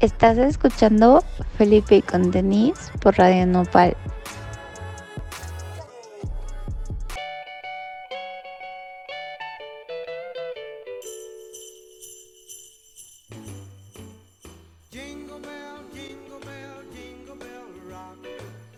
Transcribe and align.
Estás 0.00 0.38
escuchando 0.38 1.24
Felipe 1.56 2.02
con 2.02 2.30
Denise 2.30 2.92
por 3.00 3.18
Radio 3.18 3.44
Nopal. 3.48 3.96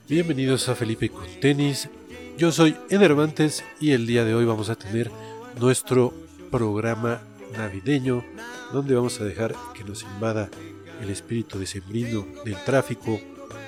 Bienvenidos 0.09 0.71
a 0.71 0.75
Felipe 0.75 1.11
con 1.11 1.27
Tenis. 1.39 1.91
Yo 2.39 2.51
soy 2.51 2.75
Eder 2.89 3.15
y 3.79 3.93
el 3.93 4.07
día 4.07 4.25
de 4.25 4.35
hoy 4.35 4.47
vamos 4.47 4.71
a 4.71 4.75
tener 4.75 5.11
nuestro 5.61 6.15
programa 6.51 7.21
navideño 7.59 8.25
donde 8.73 8.95
vamos 8.95 9.21
a 9.21 9.25
dejar 9.25 9.55
que 9.75 9.85
nos 9.85 10.03
invada 10.03 10.49
el 11.01 11.11
espíritu 11.11 11.59
decembrino 11.59 12.27
del 12.45 12.57
tráfico, 12.65 13.21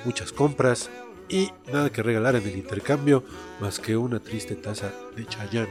muchas 0.04 0.32
compras 0.32 0.90
y 1.28 1.50
nada 1.72 1.90
que 1.90 2.02
regalar 2.02 2.36
en 2.36 2.46
el 2.46 2.56
intercambio 2.56 3.24
más 3.60 3.78
que 3.78 3.96
una 3.96 4.20
triste 4.20 4.54
taza 4.56 4.92
de 5.16 5.26
chayán. 5.26 5.68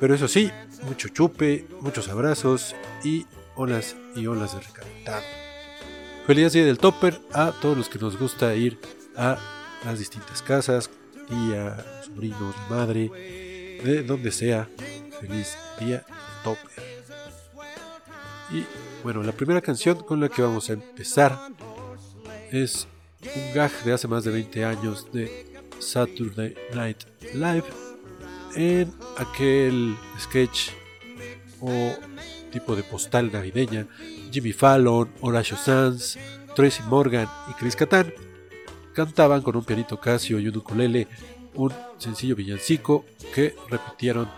Pero 0.00 0.14
eso 0.14 0.28
sí, 0.28 0.50
mucho 0.84 1.08
chupe, 1.08 1.66
muchos 1.80 2.08
abrazos 2.08 2.74
y 3.02 3.26
olas 3.56 3.96
y 4.14 4.26
olas 4.26 4.54
de 4.54 4.60
recalentado. 4.60 5.22
Feliz 6.26 6.52
día 6.52 6.64
del 6.64 6.78
topper 6.78 7.20
a 7.32 7.52
todos 7.52 7.76
los 7.76 7.88
que 7.88 7.98
nos 7.98 8.18
gusta 8.18 8.54
ir 8.54 8.78
a 9.16 9.38
las 9.84 9.98
distintas 9.98 10.42
casas, 10.42 10.90
tía, 11.28 12.02
sobrinos, 12.04 12.54
madre, 12.68 13.10
de 13.82 14.02
donde 14.02 14.32
sea. 14.32 14.68
Feliz 15.20 15.56
día, 15.80 16.04
topper. 16.42 16.95
Y 18.50 18.64
bueno, 19.02 19.22
la 19.22 19.32
primera 19.32 19.60
canción 19.60 20.02
con 20.02 20.20
la 20.20 20.28
que 20.28 20.42
vamos 20.42 20.70
a 20.70 20.74
empezar 20.74 21.38
es 22.50 22.86
un 23.22 23.54
gag 23.54 23.72
de 23.84 23.92
hace 23.92 24.08
más 24.08 24.24
de 24.24 24.30
20 24.30 24.64
años 24.64 25.10
de 25.12 25.46
Saturday 25.78 26.54
Night 26.74 27.04
Live 27.34 27.64
en 28.54 28.92
aquel 29.18 29.96
sketch 30.18 30.70
o 31.60 31.92
tipo 32.50 32.74
de 32.76 32.82
postal 32.82 33.30
navideña. 33.32 33.86
Jimmy 34.30 34.52
Fallon, 34.52 35.10
Horacio 35.20 35.56
Sanz, 35.56 36.16
Tracy 36.54 36.82
Morgan 36.88 37.28
y 37.50 37.54
Chris 37.54 37.76
Kattan 37.76 38.12
cantaban 38.94 39.42
con 39.42 39.56
un 39.56 39.64
pianito 39.64 40.00
Casio 40.00 40.38
y 40.40 40.48
un 40.48 40.56
ukulele 40.56 41.06
un 41.54 41.72
sencillo 41.98 42.36
villancico 42.36 43.04
que 43.34 43.54
repitieron 43.68 44.28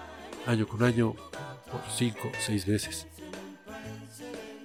año 0.46 0.66
con 0.66 0.82
año 0.82 1.14
por 1.70 1.80
cinco 1.94 2.28
o 2.28 2.40
seis 2.40 2.66
veces. 2.66 3.06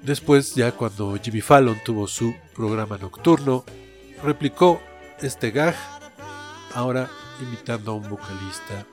Después, 0.03 0.53
ya 0.55 0.71
cuando 0.71 1.17
Jimmy 1.21 1.41
Fallon 1.41 1.77
tuvo 1.83 2.07
su 2.07 2.35
programa 2.55 2.97
nocturno, 2.97 3.63
replicó 4.21 4.81
este 5.21 5.51
gag, 5.51 5.75
ahora 6.73 7.09
imitando 7.41 7.91
a 7.91 7.95
un 7.95 8.09
vocalista 8.09 8.85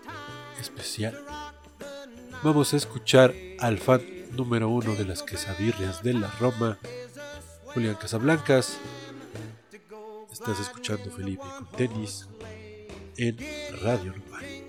especial. 0.61 1.19
Vamos 2.43 2.73
a 2.73 2.77
escuchar 2.77 3.35
al 3.59 3.79
fan 3.79 4.01
número 4.33 4.69
uno 4.69 4.95
de 4.95 5.05
las 5.05 5.23
quesadillas 5.23 6.03
de 6.03 6.15
la 6.15 6.31
Roma, 6.39 6.79
Julián 7.75 7.97
Casablancas, 7.97 8.79
Estás 10.33 10.61
escuchando 10.61 11.11
Felipe 11.11 11.43
con 11.43 11.71
tenis 11.73 12.27
en 13.19 13.37
Radio 13.83 14.13
Normal. 14.17 14.60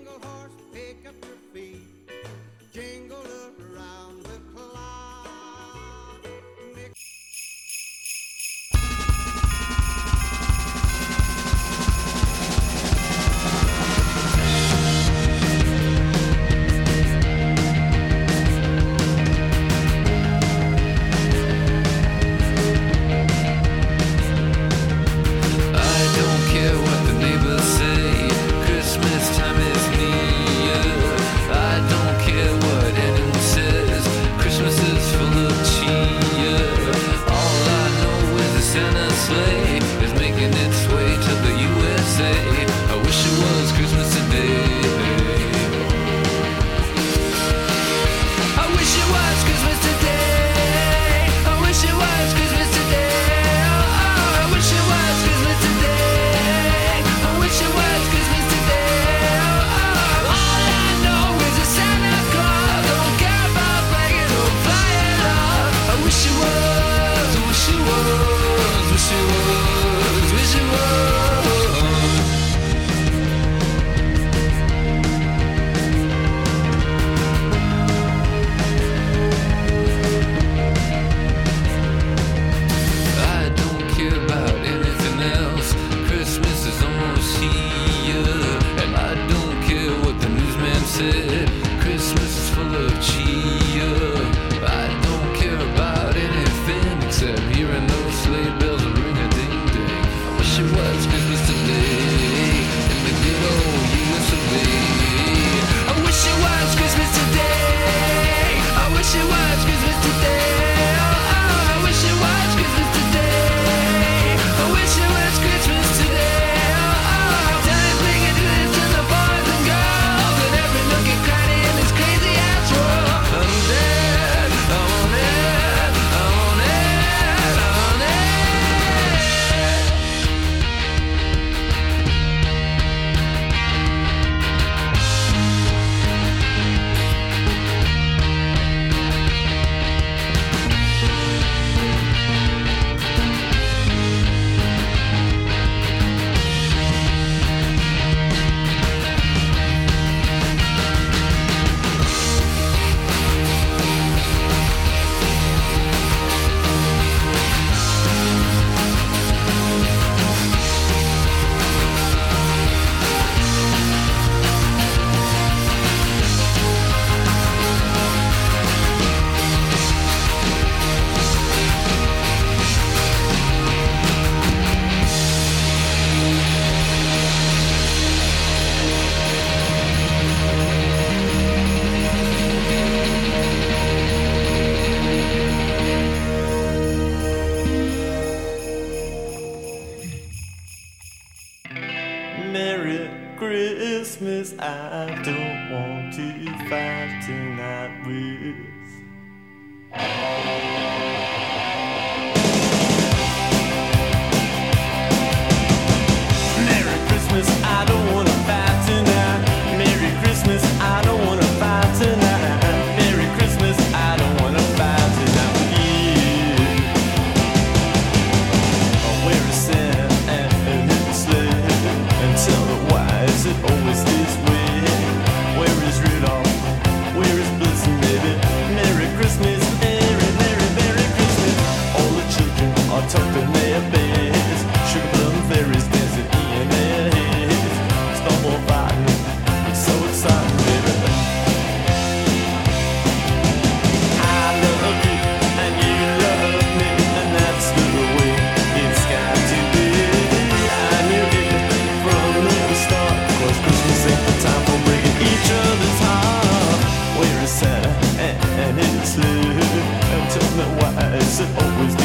is 261.32 261.40
it 261.40 261.62
always 261.62 262.01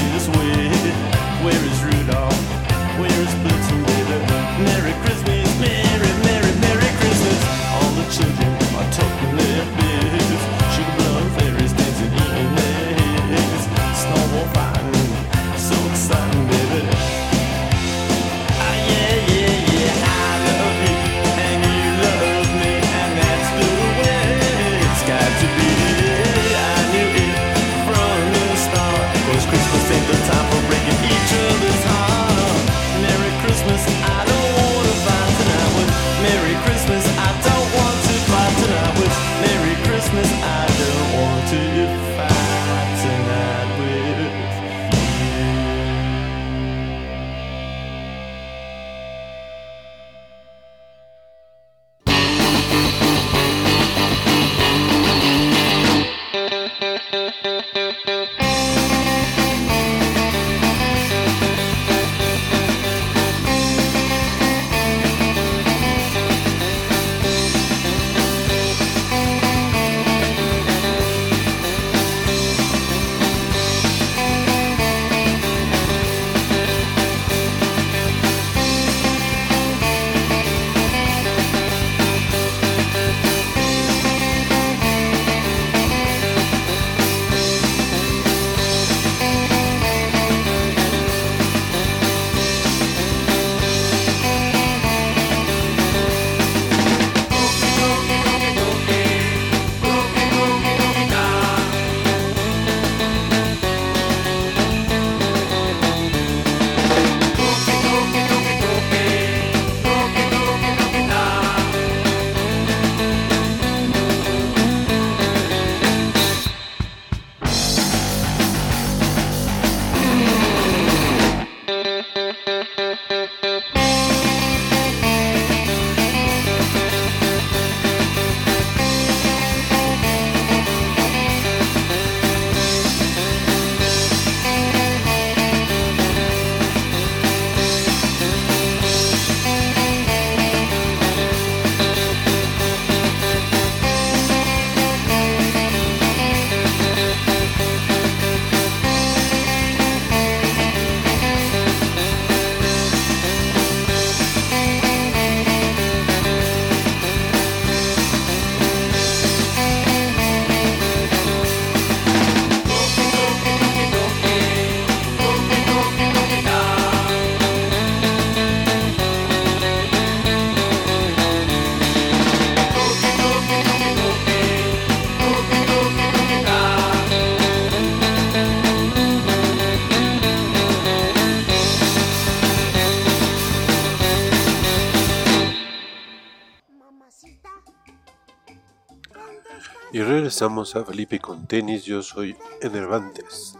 regresamos 190.37 190.75
a 190.75 190.85
Felipe 190.85 191.17
con 191.17 191.47
tenis, 191.47 191.83
yo 191.83 192.03
soy 192.03 192.37
Enervantes. 192.61 193.57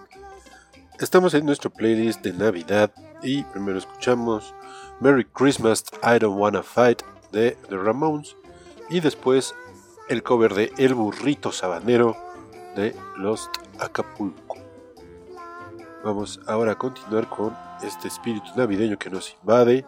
Estamos 0.99 1.33
en 1.33 1.43
nuestro 1.43 1.71
playlist 1.71 2.21
de 2.21 2.33
Navidad 2.33 2.91
y 3.23 3.41
primero 3.45 3.79
escuchamos 3.79 4.53
Merry 4.99 5.25
Christmas, 5.25 5.83
I 6.03 6.19
Don't 6.19 6.39
Wanna 6.39 6.61
Fight 6.61 7.01
de 7.31 7.57
The 7.67 7.77
Ramones 7.77 8.35
y 8.91 8.99
después 8.99 9.55
el 10.07 10.21
cover 10.21 10.53
de 10.53 10.71
El 10.77 10.93
Burrito 10.93 11.51
Sabanero 11.51 12.15
de 12.75 12.95
Lost 13.15 13.49
Acapulco. 13.79 14.57
Vamos 16.03 16.39
ahora 16.45 16.73
a 16.73 16.77
continuar 16.77 17.27
con 17.27 17.57
este 17.81 18.07
espíritu 18.07 18.51
navideño 18.55 18.99
que 18.99 19.09
nos 19.09 19.35
invade 19.41 19.83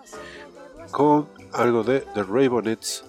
con 0.90 1.30
algo 1.54 1.84
de 1.84 2.00
The 2.16 2.24
Ravenets 2.24 3.04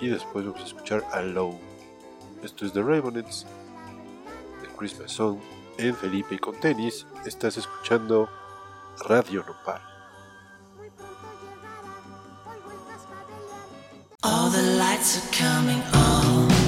y 0.00 0.08
después 0.08 0.46
vamos 0.46 0.62
a 0.62 0.64
escuchar 0.64 1.04
a 1.12 1.20
esto 2.42 2.64
es 2.64 2.72
The 2.72 2.82
Ravenets, 2.82 3.46
The 4.62 4.68
Christmas 4.76 5.12
Song, 5.12 5.38
en 5.78 5.94
Felipe 5.94 6.34
y 6.36 6.38
con 6.38 6.58
tenis. 6.58 7.06
Estás 7.26 7.56
escuchando 7.58 8.28
Radio 9.06 9.44
Nopal. 9.46 9.82
All 14.22 14.50
the 14.50 14.62
lights 14.78 15.16
are 15.16 15.30
coming 15.32 15.82
on. 15.94 16.59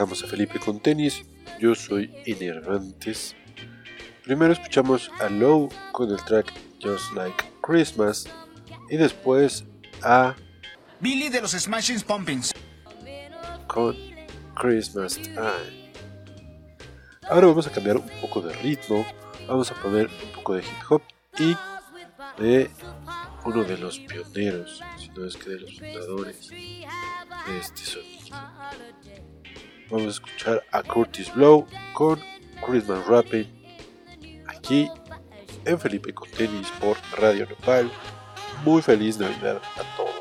Regresamos 0.00 0.24
a 0.24 0.28
Felipe 0.28 0.58
con 0.58 0.80
tenis. 0.80 1.26
Yo 1.58 1.74
soy 1.74 2.10
Enervantes. 2.24 3.36
Primero 4.24 4.54
escuchamos 4.54 5.10
a 5.20 5.28
Low 5.28 5.68
con 5.92 6.10
el 6.10 6.16
track 6.24 6.54
Just 6.82 7.12
Like 7.12 7.44
Christmas. 7.60 8.26
Y 8.88 8.96
después 8.96 9.66
a 10.02 10.34
Billy 11.00 11.28
de 11.28 11.42
los 11.42 11.50
Smashing 11.50 12.00
Pumpkins. 12.00 12.50
con 13.66 13.94
Christmas 14.54 15.18
Time. 15.20 15.92
Ahora 17.28 17.48
vamos 17.48 17.66
a 17.66 17.70
cambiar 17.70 17.98
un 17.98 18.08
poco 18.22 18.40
de 18.40 18.54
ritmo. 18.54 19.04
Vamos 19.46 19.70
a 19.70 19.74
poner 19.82 20.06
un 20.06 20.32
poco 20.32 20.54
de 20.54 20.62
hip 20.62 20.82
hop 20.88 21.02
y 21.38 21.54
de 22.40 22.70
uno 23.44 23.64
de 23.64 23.76
los 23.76 23.98
pioneros, 23.98 24.82
si 24.96 25.10
no 25.10 25.26
es 25.26 25.36
que 25.36 25.50
de 25.50 25.60
los 25.60 25.78
fundadores 25.78 26.48
de 26.48 27.58
este 27.60 27.84
sonido. 27.84 28.38
Vamos 29.90 30.06
a 30.06 30.10
escuchar 30.10 30.62
a 30.72 30.82
Kurtis 30.82 31.32
Blow 31.34 31.66
con 31.94 32.20
Christmas 32.64 33.04
Rapping 33.06 33.46
aquí 34.46 34.88
en 35.64 35.78
Felipe 35.78 36.12
con 36.14 36.28
Tenis 36.30 36.68
por 36.80 36.96
Radio 37.18 37.46
Nopal. 37.48 37.90
Muy 38.64 38.82
feliz 38.82 39.18
Navidad 39.18 39.60
a 39.76 39.96
todos. 39.96 40.14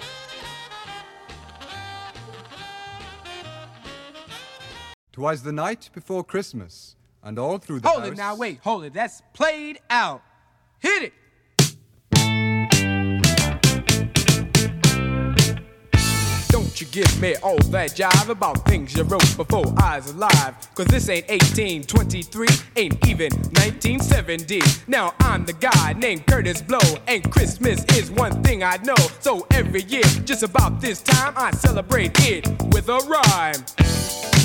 Twas 5.12 5.44
the 5.44 5.52
night 5.52 5.90
before 5.94 6.24
Christmas, 6.24 6.96
and 7.22 7.38
all 7.38 7.58
through 7.58 7.82
the 7.82 7.90
Hold 7.90 8.04
house. 8.04 8.12
it 8.14 8.18
now, 8.18 8.36
wait, 8.36 8.60
hold 8.64 8.86
it. 8.86 8.94
That's 8.94 9.22
played 9.34 9.80
out. 9.90 10.22
Hit 10.80 11.04
it. 11.04 11.14
You 16.80 16.86
give 16.88 17.22
me 17.22 17.36
all 17.44 17.58
that 17.58 17.90
jive 17.92 18.30
about 18.30 18.66
things 18.66 18.96
you 18.96 19.04
wrote 19.04 19.36
before 19.36 19.66
I 19.80 19.98
was 19.98 20.12
alive. 20.12 20.56
Cause 20.76 20.86
this 20.86 21.10
ain't 21.10 21.28
1823, 21.28 22.48
ain't 22.78 23.06
even 23.06 23.34
1970. 23.34 24.62
Now 24.88 25.14
I'm 25.20 25.44
the 25.44 25.52
guy 25.52 25.94
named 25.98 26.26
Kurtis 26.26 26.66
Blow, 26.66 26.80
and 27.08 27.30
Christmas 27.30 27.84
is 27.98 28.10
one 28.10 28.42
thing 28.44 28.64
I 28.64 28.78
know. 28.78 28.96
So 29.20 29.46
every 29.52 29.84
year, 29.84 30.04
just 30.24 30.44
about 30.44 30.80
this 30.80 31.02
time, 31.02 31.34
I 31.36 31.52
celebrate 31.52 32.18
it 32.20 32.48
with 32.72 32.88
a 32.88 33.00
rhyme. 33.00 34.39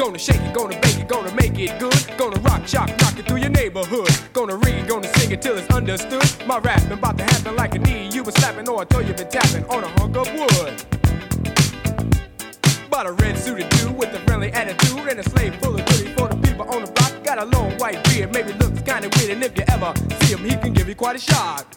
Gonna 0.00 0.18
shake 0.18 0.40
it, 0.40 0.54
gonna 0.54 0.80
bake 0.80 0.98
it, 0.98 1.08
gonna 1.08 1.34
make 1.34 1.58
it 1.58 1.78
good. 1.78 2.16
Gonna 2.16 2.40
rock, 2.40 2.66
shock, 2.66 2.88
rock 3.02 3.18
it 3.18 3.26
through 3.26 3.36
your 3.36 3.50
neighborhood. 3.50 4.08
Gonna 4.32 4.56
read, 4.56 4.88
gonna 4.88 5.06
sing 5.18 5.30
it 5.30 5.42
till 5.42 5.58
it's 5.58 5.68
understood. 5.68 6.24
My 6.46 6.58
rap 6.58 6.80
been 6.84 6.92
about 6.92 7.18
to 7.18 7.24
happen 7.24 7.54
like 7.54 7.74
a 7.74 7.80
knee 7.80 8.08
you 8.10 8.24
been 8.24 8.32
slapping 8.32 8.66
oh, 8.66 8.76
or 8.76 8.82
a 8.84 8.86
toe 8.86 9.00
you 9.00 9.12
been 9.12 9.28
tapping 9.28 9.62
on 9.66 9.84
a 9.84 9.88
hunk 10.00 10.16
of 10.16 10.26
wood. 10.32 10.72
Bought 12.88 13.08
a 13.08 13.12
red 13.12 13.36
suited 13.36 13.68
dude 13.68 13.94
with 13.94 14.14
a 14.14 14.20
friendly 14.20 14.50
attitude 14.52 15.06
and 15.06 15.20
a 15.20 15.28
slave 15.28 15.54
full 15.56 15.74
of 15.74 15.84
goodies 15.84 16.14
for 16.14 16.28
the 16.28 16.36
people 16.48 16.66
on 16.70 16.82
the 16.82 16.90
block. 16.92 17.22
Got 17.22 17.42
a 17.42 17.44
long 17.44 17.76
white 17.76 18.02
beard, 18.04 18.32
maybe 18.32 18.54
looks 18.54 18.80
kinda 18.80 19.10
weird, 19.18 19.32
and 19.32 19.44
if 19.44 19.54
you 19.54 19.64
ever 19.68 19.92
see 20.22 20.32
him, 20.32 20.38
he 20.38 20.56
can 20.56 20.72
give 20.72 20.88
you 20.88 20.94
quite 20.94 21.16
a 21.16 21.18
shock. 21.18 21.76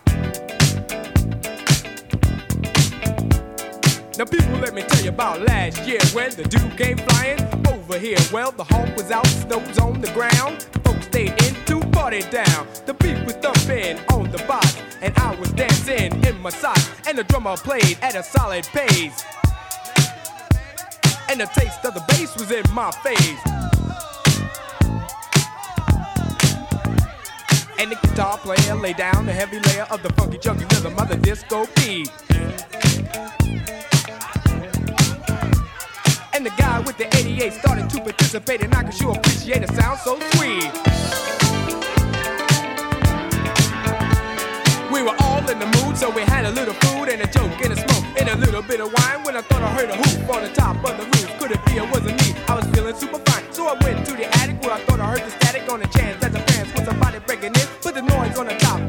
Now, 4.15 4.25
people, 4.25 4.59
let 4.59 4.75
me 4.75 4.83
tell 4.83 5.03
you 5.03 5.09
about 5.09 5.41
last 5.41 5.87
year 5.87 5.99
when 6.13 6.29
the 6.35 6.43
dude 6.43 6.77
came 6.77 6.97
flying 6.97 7.39
over 7.67 7.97
here. 7.97 8.19
Well, 8.31 8.51
the 8.51 8.63
hawk 8.63 8.95
was 8.95 9.09
out, 9.09 9.25
snow's 9.25 9.79
on 9.79 10.01
the 10.01 10.11
ground. 10.11 10.67
Folks 10.83 11.07
stayed 11.07 11.31
in 11.41 11.55
to 11.65 11.79
party 11.89 12.21
down. 12.29 12.67
The 12.85 12.93
beat 12.93 13.25
was 13.25 13.33
thumping 13.37 13.97
on 14.11 14.29
the 14.29 14.37
box, 14.47 14.77
and 15.01 15.17
I 15.17 15.33
was 15.37 15.51
dancing 15.53 16.13
in 16.25 16.39
my 16.41 16.51
socks. 16.51 16.91
And 17.07 17.17
the 17.17 17.23
drummer 17.23 17.57
played 17.57 17.97
at 18.03 18.13
a 18.13 18.21
solid 18.21 18.65
pace. 18.65 19.25
And 21.27 21.39
the 21.39 21.49
taste 21.55 21.83
of 21.83 21.95
the 21.95 22.03
bass 22.09 22.35
was 22.35 22.51
in 22.51 22.63
my 22.71 22.91
face. 23.01 23.41
And 27.79 27.91
the 27.91 27.95
guitar 27.95 28.37
player 28.37 28.75
laid 28.75 28.97
down 28.97 29.25
the 29.25 29.33
heavy 29.33 29.59
layer 29.59 29.87
of 29.89 30.03
the 30.03 30.13
funky 30.13 30.37
junky 30.37 30.71
rhythm 30.71 30.99
of 30.99 31.09
the 31.09 31.17
disco 31.17 31.65
beat. 31.77 32.11
And 36.43 36.51
the 36.51 36.61
guy 36.61 36.79
with 36.81 36.97
the 36.97 37.07
88 37.15 37.53
started 37.53 37.89
to 37.89 38.01
participate, 38.01 38.63
and 38.63 38.75
I 38.75 38.83
could 38.83 38.93
sure 38.93 39.15
appreciate 39.15 39.63
a 39.63 39.73
sound 39.73 39.97
so 39.99 40.19
sweet. 40.35 40.67
We 44.91 45.03
were 45.03 45.15
all 45.23 45.39
in 45.49 45.57
the 45.57 45.71
mood, 45.79 45.95
so 45.95 46.09
we 46.09 46.23
had 46.23 46.43
a 46.43 46.51
little 46.51 46.73
food 46.83 47.07
and 47.07 47.21
a 47.21 47.27
joke 47.27 47.55
and 47.63 47.71
a 47.71 47.77
smoke 47.77 48.03
and 48.19 48.27
a 48.27 48.35
little 48.35 48.61
bit 48.61 48.81
of 48.81 48.91
wine. 48.91 49.23
When 49.23 49.37
I 49.37 49.41
thought 49.41 49.63
I 49.63 49.71
heard 49.71 49.89
a 49.89 49.95
hoop 49.95 50.35
on 50.35 50.43
the 50.43 50.51
top 50.51 50.75
of 50.83 50.97
the 50.97 51.05
roof, 51.15 51.31
could 51.39 51.51
it 51.51 51.63
be 51.65 51.77
it 51.77 51.89
wasn't 51.89 52.19
me? 52.19 52.35
I 52.49 52.55
was 52.55 52.65
feeling 52.75 52.95
super 52.95 53.19
fine, 53.19 53.45
so 53.53 53.67
I 53.67 53.79
went 53.81 54.05
to 54.07 54.11
the 54.11 54.25
attic 54.39 54.61
where 54.63 54.73
I 54.73 54.79
thought 54.83 54.99
I 54.99 55.05
heard 55.11 55.23
the 55.23 55.31
static 55.31 55.71
on 55.71 55.79
the 55.79 55.87
chance 55.87 56.19
that 56.19 56.33
the 56.33 56.39
fans 56.39 56.73
was 56.73 56.83
somebody 56.83 57.19
breaking 57.19 57.55
in. 57.55 57.67
Put 57.79 57.95
the 57.95 58.01
noise 58.01 58.37
on 58.37 58.47
the 58.47 58.55
top 58.55 58.81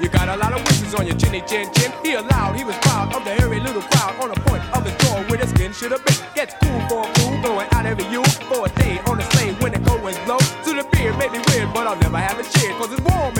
you 0.00 0.08
got 0.08 0.28
a 0.28 0.36
lot 0.36 0.52
of 0.52 0.60
wishes 0.66 0.94
on 0.94 1.06
your 1.06 1.16
chinny 1.16 1.40
chin 1.42 1.72
chin. 1.74 1.92
He 2.02 2.14
allowed, 2.14 2.56
he 2.56 2.64
was 2.64 2.76
proud 2.78 3.14
of 3.14 3.24
the 3.24 3.32
hairy 3.34 3.60
little 3.60 3.82
crowd 3.82 4.14
on 4.20 4.28
the 4.30 4.40
point 4.40 4.62
of 4.74 4.84
his 4.84 4.94
jaw 5.04 5.22
where 5.28 5.38
the 5.38 5.46
skin 5.46 5.72
should 5.72 5.92
have 5.92 6.04
been. 6.04 6.16
Gets 6.34 6.54
cool 6.62 6.80
for 6.88 7.08
a 7.08 7.14
fool, 7.14 7.42
going 7.42 7.68
out 7.72 7.86
every 7.86 8.04
you 8.12 8.22
for 8.50 8.66
a 8.66 8.70
day 8.80 8.98
on 9.06 9.18
the 9.18 9.24
sleigh 9.30 9.52
when 9.60 9.72
the 9.72 9.80
cold 9.80 10.02
winds 10.02 10.18
blow. 10.24 10.38
So 10.64 10.74
the 10.74 10.84
beard 10.92 11.16
may 11.18 11.28
be 11.28 11.38
weird, 11.48 11.72
but 11.72 11.86
I'll 11.86 11.96
never 11.96 12.18
have 12.18 12.38
a 12.38 12.44
cheer, 12.58 12.72
cause 12.78 12.92
it's 12.92 13.00
warm 13.00 13.35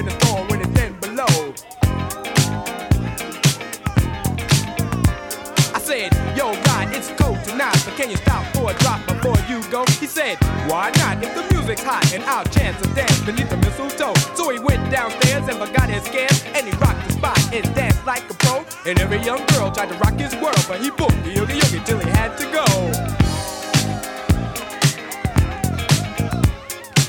tonight, 7.56 7.82
but 7.86 7.96
can 7.96 8.10
you 8.10 8.16
stop 8.16 8.44
for 8.54 8.70
a 8.70 8.74
drop 8.80 9.00
before 9.06 9.36
you 9.48 9.62
go? 9.70 9.84
He 9.98 10.06
said, 10.06 10.36
Why 10.68 10.92
not? 11.00 11.24
If 11.24 11.34
the 11.34 11.42
music's 11.54 11.82
hot 11.82 12.12
and 12.12 12.22
I'll 12.24 12.44
chance 12.44 12.78
a 12.84 12.94
dance 12.94 13.18
beneath 13.20 13.48
the 13.48 13.56
mistletoe. 13.56 14.12
So 14.34 14.50
he 14.50 14.58
went 14.58 14.90
downstairs 14.90 15.48
and 15.48 15.56
forgot 15.56 15.88
his 15.88 16.02
scams, 16.02 16.44
and 16.54 16.66
he 16.68 16.72
rocked 16.76 17.06
the 17.06 17.12
spot 17.14 17.38
and 17.54 17.64
danced 17.74 18.04
like 18.04 18.28
a 18.28 18.34
pro. 18.34 18.64
And 18.84 19.00
every 19.00 19.22
young 19.22 19.44
girl 19.46 19.70
tried 19.72 19.88
to 19.88 19.96
rock 19.96 20.14
his 20.14 20.34
world, 20.36 20.62
but 20.68 20.80
he 20.80 20.90
booked 20.90 21.16
the 21.24 21.32
oogie 21.40 21.56
oogie 21.56 21.82
till 21.84 21.98
he 21.98 22.10
had 22.10 22.36
to 22.36 22.44
go. 22.52 22.66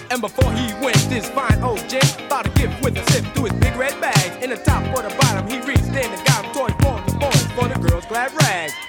And 0.10 0.22
before 0.22 0.52
he 0.54 0.74
went, 0.82 0.98
this 1.10 1.30
fine 1.30 1.62
old 1.62 1.84
gent 1.90 2.08
bought 2.30 2.48
a 2.48 2.50
gift 2.52 2.82
with 2.82 2.96
a 2.98 3.04
sip 3.12 3.26
through 3.36 3.52
his 3.52 3.54
big 3.60 3.76
red 3.76 4.00
bag. 4.00 4.42
In 4.42 4.52
the 4.52 4.58
top 4.58 4.82
or 4.96 5.04
the 5.04 5.14
bottom, 5.20 5.46
he 5.48 5.60
reached 5.68 5.92
in 5.92 6.08
and 6.08 6.26
got 6.26 6.46
him 6.46 6.54
toys 6.54 6.76
for 6.80 6.96
the 7.04 7.18
boys 7.20 7.48
for 7.52 7.68
the 7.68 7.78
girls' 7.90 8.06
glad 8.06 8.32
rags. 8.42 8.87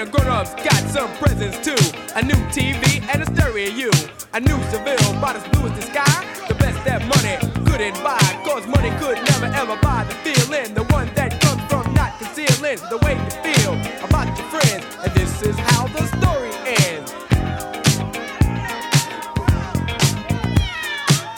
The 0.00 0.06
grown-ups 0.06 0.54
got 0.64 0.80
some 0.88 1.12
presents 1.18 1.60
too. 1.60 1.76
A 2.16 2.22
new 2.24 2.40
TV 2.48 3.02
and 3.12 3.20
a 3.20 3.26
stereo. 3.36 3.90
A 4.32 4.40
new 4.40 4.56
Seville, 4.72 4.96
about 5.18 5.36
as 5.36 5.46
blue 5.48 5.68
as 5.68 5.76
the 5.76 5.82
sky. 5.92 6.24
The 6.48 6.54
best 6.54 6.82
that 6.86 7.04
money 7.04 7.36
couldn't 7.68 8.02
buy. 8.02 8.16
Cause 8.48 8.66
money 8.66 8.88
could 8.96 9.18
never 9.28 9.52
ever 9.52 9.76
buy 9.82 10.04
the 10.08 10.14
feeling. 10.24 10.72
The 10.72 10.84
one 10.84 11.12
that 11.16 11.38
comes 11.42 11.60
from 11.68 11.92
not 11.92 12.16
concealing 12.16 12.80
the 12.88 12.96
way 13.04 13.12
you 13.12 13.30
feel 13.44 13.76
about 14.02 14.32
your 14.38 14.48
friends. 14.48 14.86
And 15.04 15.12
this 15.12 15.42
is 15.42 15.54
how 15.68 15.86
the 15.88 16.06
story 16.16 16.48
ends. 16.64 17.12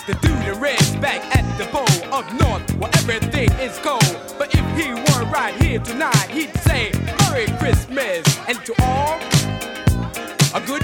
The 0.06 0.14
dude 0.22 0.54
in 0.54 0.60
red's 0.60 0.94
back 1.02 1.18
at 1.34 1.42
the 1.58 1.64
pole 1.74 2.14
up 2.14 2.32
north 2.38 2.62
where 2.78 2.92
everything 2.94 3.50
is 3.58 3.76
cold. 3.80 4.06
But 4.38 4.54
if 4.54 4.64
he 4.78 4.94
weren't 4.94 5.32
right 5.34 5.54
here 5.60 5.80
tonight, 5.80 6.30
he'd 6.30 6.54
say 6.58 6.92
Merry 7.32 7.46
Christmas. 7.56 8.22
And 8.46 8.58
to 8.66 8.74
all 8.82 9.18
a 10.54 10.60
good 10.66 10.81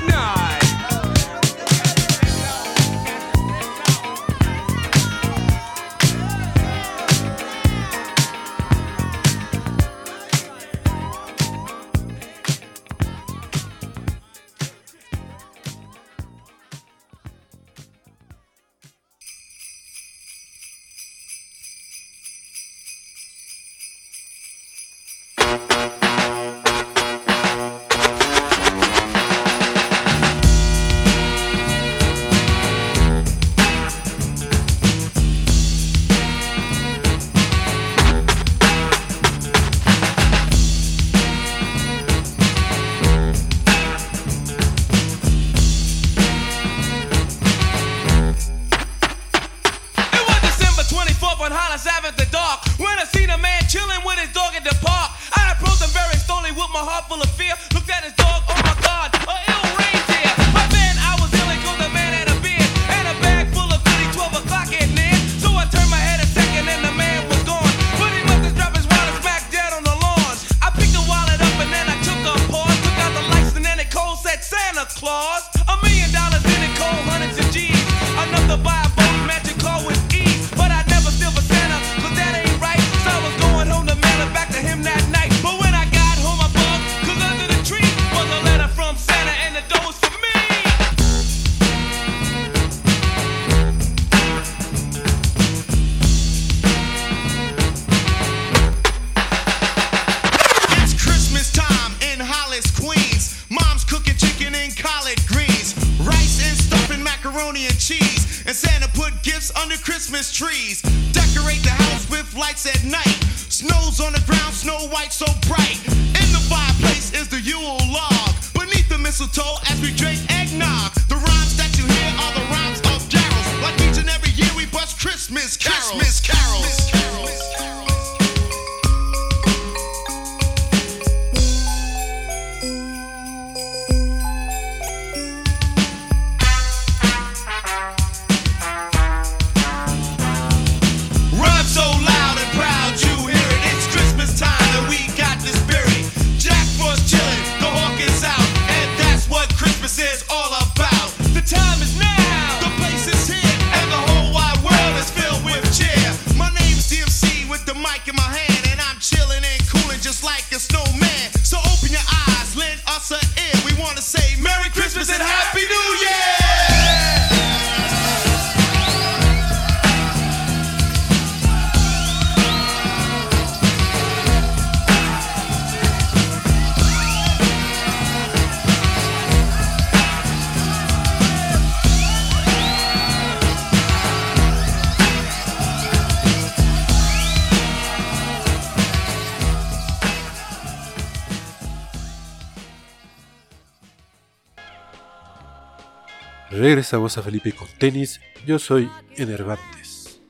A 196.90 197.22
Felipe 197.22 197.52
con 197.52 197.68
tenis. 197.78 198.18
Yo 198.46 198.58
soy 198.58 198.90
Enervantes. 199.16 200.22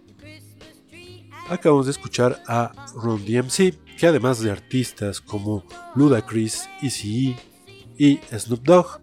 Acabamos 1.48 1.86
de 1.86 1.92
escuchar 1.92 2.42
a 2.48 2.72
Ron 2.96 3.24
DMC, 3.24 3.74
que 3.96 4.06
además 4.08 4.40
de 4.40 4.50
artistas 4.50 5.20
como 5.20 5.64
Ludacris, 5.94 6.68
Eazy-E 6.82 7.36
y 7.96 8.20
Snoop 8.36 8.64
Dogg, 8.64 9.00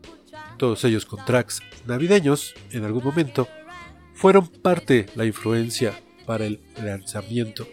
todos 0.57 0.83
ellos 0.83 1.05
con 1.05 1.23
tracks 1.23 1.61
navideños 1.85 2.55
en 2.71 2.83
algún 2.83 3.05
momento, 3.05 3.47
fueron 4.15 4.47
parte 4.49 5.05
la 5.15 5.23
influencia 5.23 5.97
para 6.25 6.45
el 6.45 6.61
lanzamiento 6.83 7.65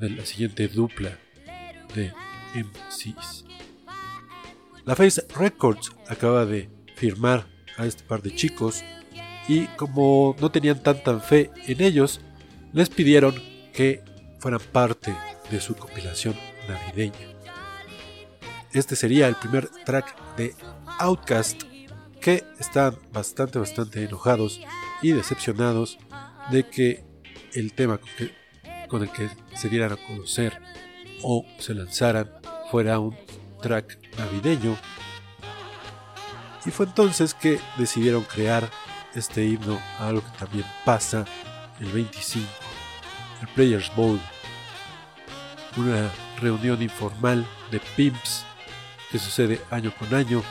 de 0.00 0.10
la 0.10 0.26
siguiente 0.26 0.66
dupla 0.66 1.16
de 1.94 2.12
MCs. 2.56 3.44
La 4.84 4.96
Face 4.96 5.24
Records 5.36 5.92
acaba 6.08 6.46
de 6.46 6.68
firmar 6.96 7.46
a 7.76 7.86
este 7.86 8.02
par 8.02 8.22
de 8.22 8.34
chicos 8.34 8.82
y 9.50 9.66
como 9.74 10.36
no 10.40 10.52
tenían 10.52 10.80
tanta 10.80 11.18
fe 11.18 11.50
en 11.66 11.82
ellos, 11.82 12.20
les 12.72 12.88
pidieron 12.88 13.34
que 13.72 14.04
fueran 14.38 14.60
parte 14.60 15.12
de 15.50 15.60
su 15.60 15.74
compilación 15.74 16.36
navideña. 16.68 17.34
Este 18.72 18.94
sería 18.94 19.26
el 19.26 19.34
primer 19.34 19.68
track 19.84 20.36
de 20.36 20.54
Outcast 21.00 21.64
que 22.20 22.44
están 22.60 22.96
bastante 23.12 23.58
bastante 23.58 24.04
enojados 24.04 24.60
y 25.02 25.10
decepcionados 25.10 25.98
de 26.52 26.68
que 26.68 27.02
el 27.52 27.72
tema 27.72 27.98
con, 27.98 28.08
con 28.86 29.02
el 29.02 29.10
que 29.10 29.30
se 29.56 29.68
dieran 29.68 29.90
a 29.90 29.96
conocer 29.96 30.62
o 31.24 31.44
se 31.58 31.74
lanzaran 31.74 32.30
fuera 32.70 33.00
un 33.00 33.16
track 33.60 33.98
navideño. 34.16 34.76
Y 36.64 36.70
fue 36.70 36.86
entonces 36.86 37.34
que 37.34 37.58
decidieron 37.76 38.22
crear 38.22 38.70
este 39.14 39.44
himno 39.44 39.80
a 39.98 40.08
algo 40.08 40.22
que 40.22 40.38
también 40.38 40.66
pasa 40.84 41.24
el 41.80 41.90
25, 41.92 42.46
el 43.42 43.48
Players 43.48 43.94
Bowl, 43.96 44.20
una 45.76 46.10
reunión 46.40 46.82
informal 46.82 47.46
de 47.70 47.80
pimps 47.96 48.44
que 49.10 49.18
sucede 49.18 49.60
año 49.70 49.92
con 49.98 50.14
año, 50.14 50.42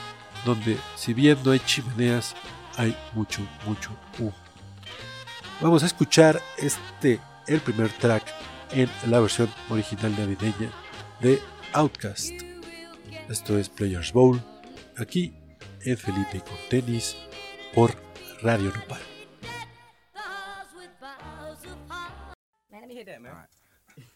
donde 0.46 0.78
si 0.96 1.14
bien 1.14 1.38
no 1.44 1.52
hay 1.52 1.60
chimeneas, 1.60 2.36
hay 2.78 2.96
mucho, 3.14 3.42
mucho 3.66 3.92
humo. 4.18 4.34
Vamos 5.62 5.84
a 5.84 5.88
escuchar 5.88 6.42
este, 6.58 7.20
el 7.48 7.60
primer 7.60 7.90
track 7.90 8.24
en 8.72 8.90
la 9.10 9.20
versión 9.20 9.50
original 9.70 10.16
navideña 10.18 10.72
de 11.20 11.42
Outcast. 11.74 12.34
Esto 13.30 13.58
es 13.58 13.70
Players 13.70 14.14
Bowl, 14.14 14.42
aquí 14.98 15.34
en 15.82 15.98
Felipe 15.98 16.42
con 16.42 16.58
tenis 16.70 17.16
por 17.74 18.09
Radio 18.42 18.70
Nopal. 18.70 18.98
Man, 22.72 22.82
let 22.82 22.88
me 22.88 22.96
hit 22.96 23.08
that, 23.08 23.22
man. 23.22 23.34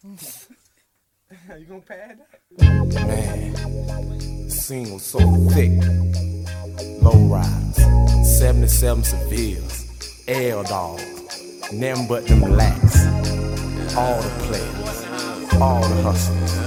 you 1.59 1.65
gonna 1.65 1.81
pad 1.81 2.19
that? 2.19 3.05
Man, 3.05 3.53
the 4.45 4.49
scene 4.49 4.93
was 4.93 5.03
so 5.03 5.19
thick. 5.49 5.71
Low 7.01 7.27
rise, 7.27 8.39
77 8.39 9.03
Sevilles, 9.03 10.29
L 10.29 10.63
dogs, 10.63 11.69
them 11.71 12.07
but 12.07 12.25
them 12.25 12.39
blacks. 12.39 13.05
All 13.97 14.21
the 14.21 14.29
players, 14.47 15.05
all 15.61 15.81
the 15.81 16.01
hustlers. 16.01 16.57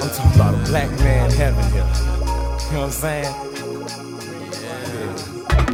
I'm 0.00 0.08
talking 0.08 0.34
about 0.34 0.54
a 0.54 0.70
black 0.70 0.90
man 1.00 1.30
heaven 1.32 1.62
here. 1.72 1.82
You 1.82 2.72
know 2.72 2.80
what 2.80 2.84
I'm 2.84 2.90
saying? 2.90 3.51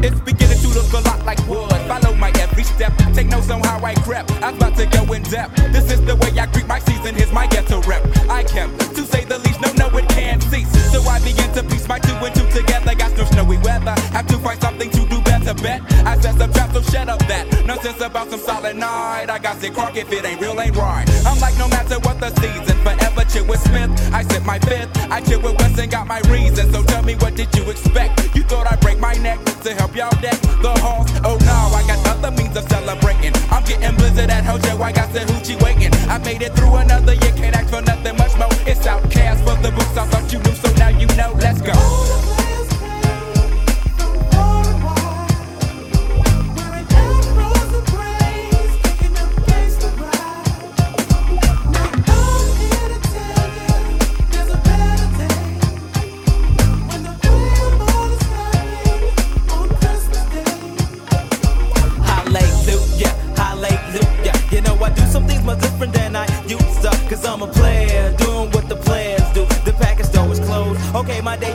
It's 0.02 0.20
beginning 0.20 0.58
to 0.58 0.68
look 0.68 0.92
a 0.92 1.00
lot 1.08 1.24
like 1.24 1.40
wood. 1.48 1.70
Follow 1.90 2.14
my 2.14 2.30
every 2.38 2.62
step. 2.62 2.92
Take 3.14 3.28
notes 3.28 3.50
on 3.50 3.60
how 3.62 3.84
I 3.84 3.94
crept. 3.94 4.30
I'm 4.42 4.56
about 4.56 4.76
to 4.76 4.86
go 4.86 5.12
in 5.12 5.22
depth. 5.24 5.56
This 5.72 5.90
is 5.90 6.00
the 6.04 6.16
way 6.16 6.30
I 6.38 6.46
greet 6.46 6.66
my 6.66 6.78
season. 6.78 7.14
Here's 7.14 7.32
my 7.32 7.46
ghetto 7.46 7.80
rep. 7.82 8.02
I 8.28 8.44
kept, 8.44 8.78
to 8.94 9.02
say 9.02 9.24
the 9.24 9.38
least, 9.38 9.60
no, 9.60 9.72
no, 9.74 9.96
it 9.98 10.08
can't 10.08 10.42
cease. 10.44 10.70
So 10.92 11.02
I 11.02 11.18
begin 11.20 11.50
to 11.54 11.62
piece 11.64 11.88
my 11.88 11.98
two 11.98 12.14
and 12.14 12.34
two 12.34 12.48
together. 12.50 12.94
Got 12.94 13.16
no 13.16 13.24
snowy 13.24 13.58
weather. 13.58 13.94
Have 14.12 14.26
to 14.28 14.38
find 14.38 14.60
something 14.60 14.90
to 14.90 15.06
do 15.06 15.20
better. 15.22 15.54
Bet 15.54 15.82
I 16.06 16.18
set 16.20 16.38
some 16.38 16.52
traps, 16.52 16.74
so 16.74 16.82
shut 16.82 17.08
up 17.08 17.20
that. 17.26 17.66
Nonsense 17.66 18.00
about 18.00 18.30
some 18.30 18.40
solid 18.40 18.76
night. 18.76 19.26
I 19.28 19.38
got 19.38 19.60
sick 19.60 19.74
crock 19.74 19.96
if 19.96 20.12
it 20.12 20.24
ain't 20.24 20.40
real, 20.40 20.60
ain't 20.60 20.76
right. 20.76 21.06
I'm 21.26 21.40
like, 21.40 21.56
no 21.58 21.68
matter 21.68 21.98
what 22.00 22.20
the 22.20 22.30
season, 22.40 22.76
forever 22.82 23.24
chill 23.30 23.46
with 23.46 23.60
Smith. 23.60 23.90
I 24.12 24.22
sip 24.22 24.44
my 24.44 24.58
fifth. 24.60 24.90
I 25.10 25.20
chill 25.20 25.40
with 25.40 25.58
West 25.58 25.78
and 25.78 25.90
got 25.90 26.06
my 26.06 26.20
reasons. 26.30 26.72
So 26.72 26.82
tell 26.84 27.02
me, 27.02 27.14
what 27.16 27.34
did 27.34 27.54
you 27.56 27.68
expect? 27.70 28.34
You 28.36 28.42
thought 28.44 28.66
I'd 28.66 28.80
break 28.80 28.98
my 28.98 29.14
neck 29.14 29.38
to 29.68 29.74
help 29.74 29.94
y'all 29.94 30.20
deck 30.22 30.40
the 30.62 30.72
halls? 30.81 31.11
Oh 31.24 31.37
no, 31.44 31.76
I 31.76 31.85
got 31.87 32.00
other 32.09 32.31
means 32.31 32.57
of 32.57 32.64
celebrating. 32.68 33.33
I'm 33.50 33.62
getting 33.64 33.94
blizzard 33.96 34.31
at 34.31 34.44
Hojo. 34.44 34.83
I 34.83 34.92
got 34.92 35.12
the 35.12 35.20
hoochie 35.20 35.61
waiting. 35.62 35.92
I 36.09 36.18
made 36.18 36.42
it 36.42 36.54
through 36.54 36.76
another 36.76 37.14
year, 37.14 37.33
can't 37.37 37.57
ask 37.57 37.68
for 37.68 37.83
nothing 37.83 38.16
much 38.16 38.35
more. 38.38 38.48
It's 38.66 38.87
OutKast 38.87 39.44
for 39.44 39.61
the 39.62 39.70
books. 39.72 39.96
I 39.96 40.07
thought 40.07 40.33
you 40.33 40.38
knew, 40.40 40.54
so 40.54 40.72
now 40.74 40.88
you 40.88 41.07
know. 41.16 41.33
Let's 41.38 41.61
go. 41.61 41.97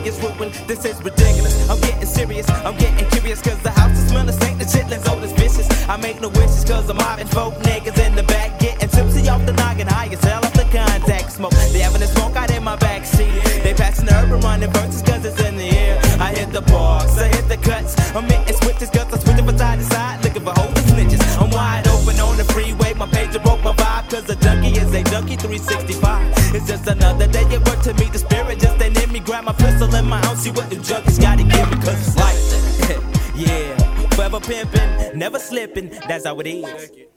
This 0.04 0.84
is 0.84 1.02
ridiculous. 1.02 1.70
I'm 1.70 1.80
getting 1.80 2.06
serious, 2.06 2.50
I'm 2.50 2.76
getting 2.76 3.10
curious. 3.10 3.42
Cause 3.42 3.58
the 3.60 3.70
house 3.70 3.98
is 3.98 4.10
smelling 4.10 4.34
stank, 4.34 4.60
the 4.60 4.66
chitlins 4.66 5.08
old 5.10 5.24
as 5.24 5.32
vicious. 5.32 5.68
I 5.88 5.96
make 5.96 6.20
no 6.20 6.28
wishes 6.28 6.66
cause 6.66 6.90
I'm 6.90 6.98
mobbing 6.98 7.28
folk 7.28 7.54
niggas 7.64 7.98
in 8.06 8.14
the 8.14 8.24
back. 8.24 8.60
Getting 8.60 8.90
tipsy 8.90 9.30
off 9.30 9.46
the 9.46 9.54
noggin, 9.54 9.88
high 9.88 10.10
as 10.12 10.22
hell 10.22 10.44
off 10.44 10.52
the 10.52 10.66
contact 10.66 11.32
smoke. 11.32 11.54
They 11.72 11.80
having 11.80 12.02
a 12.02 12.08
smoke 12.08 12.36
out 12.36 12.52
in 12.52 12.64
my 12.66 12.76
backseat. 12.76 13.64
They 13.64 13.74
passing 13.74 14.06
the 14.06 14.16
urban 14.16 14.42
running 14.42 14.72
verses 14.72 15.02
cause 15.04 15.24
it's 15.24 15.40
in 15.40 15.56
the 15.56 15.70
air. 15.70 15.98
I 16.20 16.34
hit 16.36 16.52
the 16.52 16.62
parks, 16.64 17.18
I 17.18 17.30
hit 17.30 17.48
the 17.48 17.58
cuts. 17.58 17.96
I'm 18.14 18.26
hitting 18.26 18.56
switches 18.56 18.90
cause 18.90 19.08
I'm 19.14 19.22
switching 19.22 19.46
from 19.46 19.58
side 19.58 19.80
to 19.80 19.86
side. 19.86 20.24
Looking 20.26 20.44
for 20.44 20.54
and 20.60 20.76
snitches. 20.92 21.24
I'm 21.42 21.50
wide 21.50 21.88
open 21.88 22.20
on 22.20 22.36
the 22.36 22.44
freeway. 22.46 22.94
My 22.94 23.08
page 23.08 23.32
broke 23.42 23.64
my 23.64 23.72
vibe 23.72 24.10
cause 24.10 24.30
a 24.30 24.36
junkie 24.36 24.78
is 24.78 24.94
a 24.94 25.02
junkie 25.04 25.38
365. 25.38 26.56
It's 26.56 26.68
just 26.68 26.88
another 26.88 27.28
day 27.28 27.46
at 27.56 27.68
work 27.68 27.82
to 27.84 27.94
meet 27.96 28.13
in 30.14 30.22
my 30.22 30.28
house. 30.28 30.44
See 30.44 30.52
what 30.52 30.70
the 30.70 30.76
junkies 30.78 31.20
gotta 31.20 31.44
give 31.44 31.70
me 31.70 31.78
cause 31.78 32.08
it's 32.08 32.18
life. 32.18 33.36
yeah. 33.36 33.78
Forever 34.10 34.40
pimping, 34.40 35.18
never 35.18 35.40
slipping. 35.40 35.90
That's 36.08 36.26
how 36.26 36.40
it 36.40 36.48
is. 36.48 37.13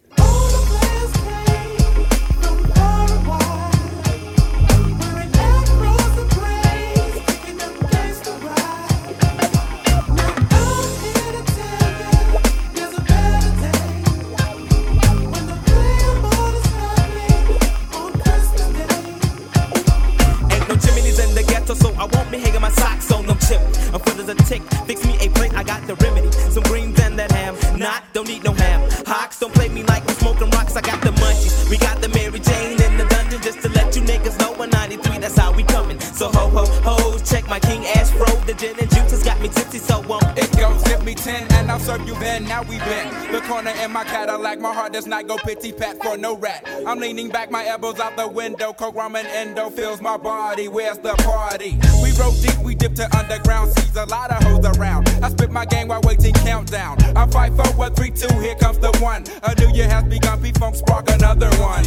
My 37.56 37.68
King 37.68 37.86
ass 37.86 38.10
Fro. 38.10 38.26
The 38.44 38.52
gin 38.54 38.78
and 38.78 38.90
juice 38.90 39.10
has 39.12 39.22
got 39.22 39.40
me 39.40 39.48
tipsy, 39.48 39.78
so 39.78 40.00
um. 40.12 40.20
It 40.36 40.50
goes, 40.58 40.82
give 40.84 41.02
me 41.04 41.14
10 41.14 41.50
and 41.52 41.70
I'll 41.70 41.78
serve 41.78 42.06
you 42.06 42.14
then. 42.16 42.44
Now 42.44 42.62
we 42.62 42.78
been. 42.78 43.32
The 43.32 43.40
corner 43.48 43.72
in 43.82 43.92
my 43.92 44.04
Cadillac, 44.04 44.60
my 44.60 44.74
heart 44.74 44.92
does 44.92 45.06
not 45.06 45.26
go 45.26 45.38
pity 45.38 45.72
pat 45.72 46.02
for 46.02 46.18
no 46.18 46.36
rat. 46.36 46.68
I'm 46.86 46.98
leaning 46.98 47.30
back, 47.30 47.50
my 47.50 47.66
elbows 47.66 47.98
out 47.98 48.16
the 48.16 48.28
window. 48.28 48.72
Coke, 48.72 48.96
ramen, 48.96 49.24
endo 49.24 49.70
fills 49.70 50.02
my 50.02 50.18
body. 50.18 50.68
Where's 50.68 50.98
the 50.98 51.14
party? 51.24 51.78
We 52.02 52.12
roll 52.20 52.32
deep, 52.32 52.58
we 52.58 52.74
dipped 52.74 52.96
to 52.96 53.16
underground 53.16 53.72
Sees 53.72 53.96
A 53.96 54.04
lot 54.04 54.30
of 54.30 54.42
hoes 54.42 54.76
around. 54.76 55.08
I 55.22 55.30
spit 55.30 55.50
my 55.50 55.64
game 55.64 55.88
while 55.88 56.02
waiting 56.02 56.34
countdown. 56.34 57.02
I 57.16 57.26
fight 57.26 57.54
for 57.54 57.66
what 57.76 57.96
three, 57.96 58.10
two, 58.10 58.32
here 58.38 58.56
comes 58.56 58.78
the 58.78 58.92
one. 58.98 59.24
A 59.44 59.54
new 59.54 59.74
year 59.74 59.88
has 59.88 60.04
begun, 60.04 60.42
P-Funk 60.42 60.76
spark 60.76 61.08
another 61.10 61.48
one. 61.56 61.84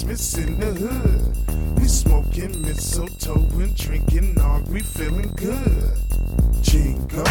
Christmas 0.00 0.38
in 0.38 0.58
the 0.58 0.66
hood. 0.66 1.78
We 1.78 1.86
smoking 1.86 2.62
mistletoe 2.62 3.34
and 3.34 3.76
drinking 3.76 4.32
nog, 4.32 4.66
we 4.68 4.80
feeling 4.80 5.30
good. 5.36 5.98
Jingle, 6.62 7.24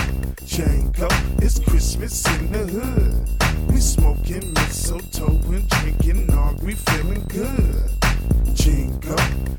jangle, 0.46 1.08
it's 1.42 1.58
Christmas 1.58 2.28
in 2.28 2.52
the 2.52 2.60
hood. 2.60 3.72
We 3.72 3.80
smoking 3.80 4.54
mistletoe 4.54 5.42
and 5.52 5.68
drinking 5.68 6.28
nog, 6.28 6.62
we 6.62 6.76
feeling 6.76 7.24
good. 7.28 7.90
Jingle, 8.54 9.18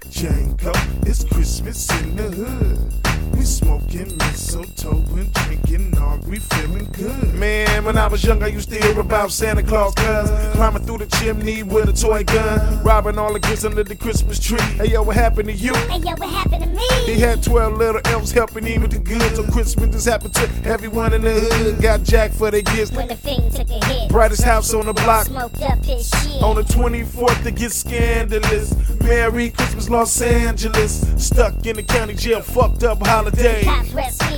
jangle, 0.09 0.73
it's 1.03 1.25
Christmas 1.25 1.91
in 2.01 2.15
the 2.15 2.31
hood. 2.31 3.10
We 3.33 3.43
smoking 3.43 4.17
mistletoe 4.19 5.05
and 5.17 5.33
drinking 5.33 5.91
nog, 5.93 6.27
we 6.27 6.39
feeling 6.39 6.89
good. 6.93 7.35
Man, 7.35 7.85
when 7.85 7.97
I 7.97 8.07
was 8.07 8.25
young, 8.25 8.43
I 8.43 8.49
used 8.49 8.71
to 8.71 8.79
hear 8.79 8.99
about 9.01 9.33
Santa 9.33 9.63
Claus, 9.63 9.95
cuz 9.95 10.31
climbing 10.55 10.85
through 10.85 10.99
the 10.99 11.07
chimney 11.07 11.63
with 11.63 11.89
a 11.89 11.93
toy 11.93 12.25
gun, 12.25 12.83
robbing 12.83 13.19
all 13.19 13.33
the 13.33 13.41
gifts 13.41 13.65
under 13.65 13.85
the 13.85 13.97
Christmas 13.97 14.39
tree. 14.39 14.61
Hey 14.79 14.91
yo, 14.93 15.03
what 15.03 15.17
happened 15.17 15.49
to 15.49 15.55
you? 15.55 15.75
Hey, 15.75 15.99
yo, 15.99 16.15
what 16.17 16.29
happened 16.29 16.65
to 16.65 16.71
me? 16.71 16.87
He 17.07 17.21
had 17.21 17.43
12 17.43 17.77
little 17.77 18.01
elves 18.07 18.33
helping 18.33 18.65
him 18.65 18.83
with 18.83 18.93
the 18.93 18.99
goods. 18.99 19.37
So 19.37 19.45
Christmas 19.45 19.91
just 19.91 20.09
happened 20.09 20.35
to 20.35 20.49
everyone 20.65 21.13
in 21.13 21.23
the 21.23 21.33
hood. 21.33 21.81
Got 21.81 22.03
jacked 22.03 22.35
for 22.35 22.51
their 22.51 22.63
gifts. 22.63 22.93
When 22.93 23.09
the 23.09 23.17
thing 23.17 23.51
took 23.51 23.71
a 23.71 23.85
hit. 23.87 24.11
Brightest 24.11 24.43
house 24.43 24.75
on 24.75 24.87
the 24.87 24.93
block. 24.93 25.27
Smoked 25.27 25.63
up 25.63 25.85
his 25.85 26.09
shit. 26.09 26.43
On 26.43 26.57
the 26.57 26.63
24th, 26.63 27.47
it 27.47 27.55
gets 27.57 27.77
scandalous. 27.77 28.75
Merry 29.01 29.51
Christmas, 29.51 29.89
Los 29.89 30.21
Angeles. 30.21 31.01
Stuck 31.17 31.67
in 31.67 31.77
the 31.77 31.83
county 31.83 32.15
jail, 32.15 32.43
fucked 32.43 32.85
up 32.85 33.07
holiday. 33.11 33.65
Cops 33.65 33.93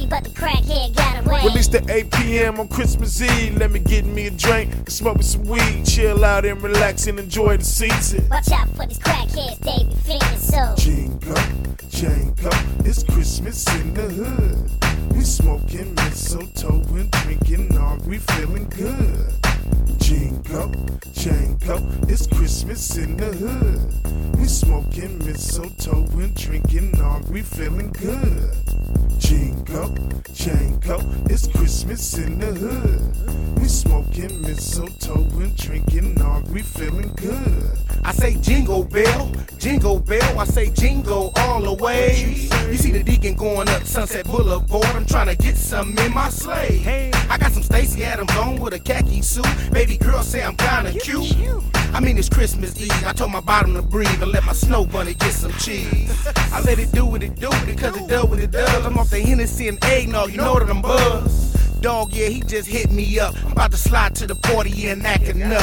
but 0.09 0.25
the 0.25 0.31
crackhead 0.31 0.97
got 0.97 1.27
away. 1.27 1.45
Released 1.45 1.75
at 1.75 1.91
8 1.91 2.11
p.m. 2.11 2.61
on 2.61 2.69
Christmas 2.69 3.21
Eve. 3.21 3.57
Let 3.57 3.71
me 3.71 3.79
get 3.81 4.07
me 4.07 4.27
a 4.27 4.31
drink 4.31 4.73
and 4.73 4.91
smoke 4.91 5.19
me 5.19 5.23
some 5.23 5.45
weed. 5.45 5.85
Chill 5.85 6.25
out 6.25 6.45
and 6.45 6.61
relax 6.63 7.07
and 7.07 7.19
enjoy 7.19 7.59
the 7.59 7.65
season. 7.65 8.27
Watch 8.31 8.51
out 8.51 8.69
for 8.71 8.87
these 8.87 8.99
crackheads, 8.99 9.59
they 9.61 9.85
be 9.85 9.95
feeling 9.95 10.39
so. 10.39 10.75
Jingle, 10.77 11.37
jangle, 11.91 12.87
it's 12.87 13.03
Christmas 13.03 13.67
in 13.77 13.95
the 13.95 14.03
hood. 14.03 15.15
We 15.15 15.21
smoking 15.23 15.95
mistletoe 15.95 16.83
and 16.95 17.11
drinking 17.11 17.69
nog, 17.69 18.07
we 18.07 18.19
feeling 18.19 18.69
good. 18.71 19.52
Jingle, 20.13 20.71
jangle, 21.15 21.81
it's 22.07 22.27
Christmas 22.27 22.99
in 22.99 23.17
the 23.17 23.33
hood. 23.33 24.37
We 24.37 24.45
smoking 24.45 25.17
mistletoe 25.25 26.07
and 26.21 26.35
drinking 26.35 26.93
nog, 26.99 27.31
we 27.31 27.41
feeling 27.41 27.91
good. 27.93 28.82
Jingle, 29.23 29.95
jangle, 30.35 31.01
it's 31.31 31.47
Christmas 31.47 32.19
in 32.19 32.41
the 32.41 32.47
hood. 32.47 33.57
We 33.61 33.69
smoking 33.69 34.43
mistletoe 34.43 35.29
and 35.39 35.57
drinking 35.57 36.15
nog, 36.15 36.49
we 36.49 36.63
feeling 36.63 37.13
good. 37.15 37.79
I 38.03 38.11
say 38.11 38.35
jingle 38.35 38.83
bell, 38.83 39.31
jingle 39.59 40.01
bell, 40.01 40.41
I 40.41 40.45
say 40.45 40.71
jingle 40.71 41.33
all 41.37 41.63
the 41.63 41.73
way. 41.73 42.49
You 42.69 42.77
see 42.77 42.91
the 42.91 43.05
deacon 43.05 43.35
going 43.35 43.69
up 43.69 43.85
Sunset 43.85 44.27
Boulevard, 44.27 44.85
I'm 44.97 45.07
trying 45.07 45.29
to 45.29 45.37
get 45.37 45.57
some 45.57 45.97
in 45.99 46.13
my 46.13 46.29
sleigh. 46.29 47.13
I 47.31 47.39
got 47.39 47.53
some 47.53 47.63
Stacy 47.63 48.03
Adams 48.03 48.37
on 48.37 48.57
with 48.57 48.75
a 48.75 48.81
khaki 48.81 49.23
suit. 49.23 49.47
Baby 49.73 49.99
girl 49.99 50.25
say 50.25 50.43
I'm 50.43 50.57
kinda 50.57 50.99
cute. 50.99 51.63
I 51.95 52.01
mean 52.01 52.17
it's 52.17 52.29
Christmas 52.29 52.81
Eve, 52.81 53.05
I 53.05 53.13
told 53.13 53.33
my 53.33 53.41
bottom 53.41 53.75
to 53.75 53.83
breathe 53.83 54.23
and 54.23 54.33
let 54.33 54.45
my 54.45 54.55
snow 54.55 54.87
bunny 54.87 55.15
get 55.15 55.33
some 55.33 55.53
cheese. 55.53 56.27
I 56.37 56.61
let 56.63 56.79
it 56.79 56.91
do 56.93 57.05
what 57.05 57.23
it 57.23 57.35
do 57.35 57.51
because 57.67 57.97
it 57.97 58.09
does 58.09 58.25
what 58.25 58.39
it 58.39 58.51
does. 58.51 58.87
I'm 58.87 58.97
off 58.99 59.11
the 59.11 59.21
Hennessy 59.21 59.69
and 59.69 59.83
eggnog, 59.85 60.31
you 60.31 60.39
know 60.39 60.59
that 60.59 60.71
I'm 60.71 60.81
buzzed. 60.81 61.83
Dog, 61.83 62.13
yeah, 62.13 62.29
he 62.29 62.41
just 62.41 62.69
hit 62.69 62.93
me 62.93 63.19
up. 63.19 63.35
I'm 63.45 63.53
about 63.53 63.73
to 63.73 63.77
slide 63.77 64.15
to 64.15 64.27
the 64.29 64.37
party 64.37 64.87
and 64.87 65.05
acting 65.05 65.43
up. 65.43 65.63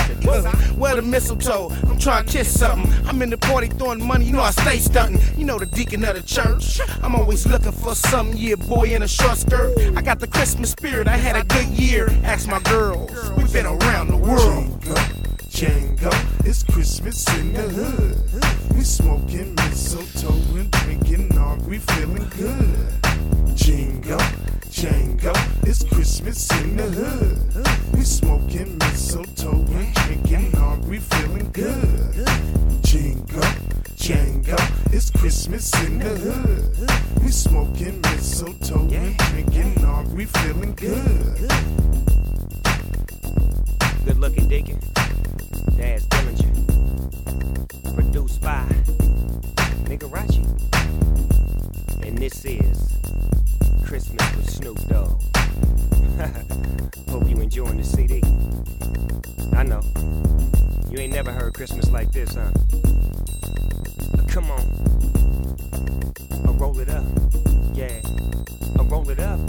Where 0.76 0.96
the 0.96 1.02
mistletoe? 1.02 1.72
I'm 1.88 1.98
trying 1.98 2.26
to 2.26 2.32
kiss 2.32 2.60
something. 2.60 2.92
I'm 3.08 3.22
in 3.22 3.30
the 3.30 3.38
party 3.38 3.68
throwing 3.68 4.06
money, 4.06 4.26
you 4.26 4.34
know 4.34 4.42
I 4.42 4.52
stay 4.52 4.80
stunting. 4.80 5.22
You 5.40 5.46
know 5.46 5.58
the 5.58 5.66
deacon 5.66 6.04
of 6.04 6.16
the 6.16 6.22
church. 6.22 6.82
I'm 7.02 7.16
always 7.16 7.48
looking 7.48 7.72
for 7.72 7.96
some 7.96 8.34
yeah, 8.34 8.56
boy 8.56 8.94
in 8.94 9.02
a 9.02 9.08
short 9.08 9.38
skirt. 9.38 9.78
I 9.96 10.02
got 10.02 10.20
the 10.20 10.28
Christmas 10.28 10.72
spirit, 10.72 11.08
I 11.08 11.16
had 11.16 11.38
a 11.38 11.44
good 11.46 11.68
year. 11.70 12.10
Ask 12.24 12.48
my 12.50 12.60
girls, 12.60 13.12
we've 13.38 13.52
been 13.52 13.66
around 13.66 14.10
the 14.10 14.18
world. 14.18 15.29
Django, 15.60 16.10
it's 16.46 16.64
Christmas 16.64 17.28
in 17.38 17.52
the 17.52 17.64
hood. 17.64 18.74
We 18.74 18.82
smoking 18.86 19.56
mistletoe 19.56 20.58
and 20.58 20.72
drinking 20.72 21.28
nog, 21.36 21.68
we 21.68 21.80
feeling 21.80 22.30
good. 22.38 23.58
Jingo, 23.58 24.18
Django, 24.72 25.34
it's 25.68 25.84
Christmas 25.84 26.50
in 26.62 26.78
the 26.78 26.84
hood. 26.84 27.68
We 27.92 28.04
smoking 28.06 28.78
mistletoe 28.78 29.66
and 29.74 29.94
drinking 29.96 30.52
nog, 30.54 30.80
we 30.86 31.00
feeling 31.00 31.52
good. 31.52 32.26
Jingo, 32.82 33.42
Django, 33.98 34.94
it's 34.94 35.10
Christmas 35.10 35.74
in 35.84 36.00
the 36.00 36.16
hood. 36.24 37.22
We 37.22 37.32
smoking 37.32 38.00
mistletoe 38.00 38.88
and 38.94 39.18
drinking 39.18 39.82
nog, 39.82 40.08
we 40.14 40.24
feeling 40.24 40.74
good. 40.76 41.52
Good 44.06 44.18
looking 44.20 44.48
Deacon. 44.48 44.99
Daz 45.78 46.06
Dillinger. 46.08 47.96
Produced 47.96 48.42
by 48.42 48.66
Nigarachi. 49.88 50.46
And 52.06 52.18
this 52.18 52.46
is 52.46 52.98
Christmas 53.86 54.36
with 54.36 54.50
Snoop 54.50 54.80
Dogg. 54.88 55.22
Hope 57.10 57.30
you 57.30 57.38
enjoying 57.38 57.78
the 57.78 57.84
CD. 57.84 58.22
I 59.58 59.64
know. 59.64 59.82
You 60.92 61.00
ain't 61.00 61.14
never 61.14 61.32
heard 61.32 61.54
Christmas 61.54 61.90
like 61.92 62.12
this, 62.12 62.36
huh? 62.36 62.52
Uh, 64.14 64.24
Come 64.28 64.52
on. 64.52 64.64
I'll 66.46 66.54
roll 66.54 66.80
it 66.80 66.90
up. 66.90 67.06
Yeah. 67.74 68.02
I'll 68.78 68.86
roll 68.86 69.10
it 69.10 69.20
up. 69.20 69.40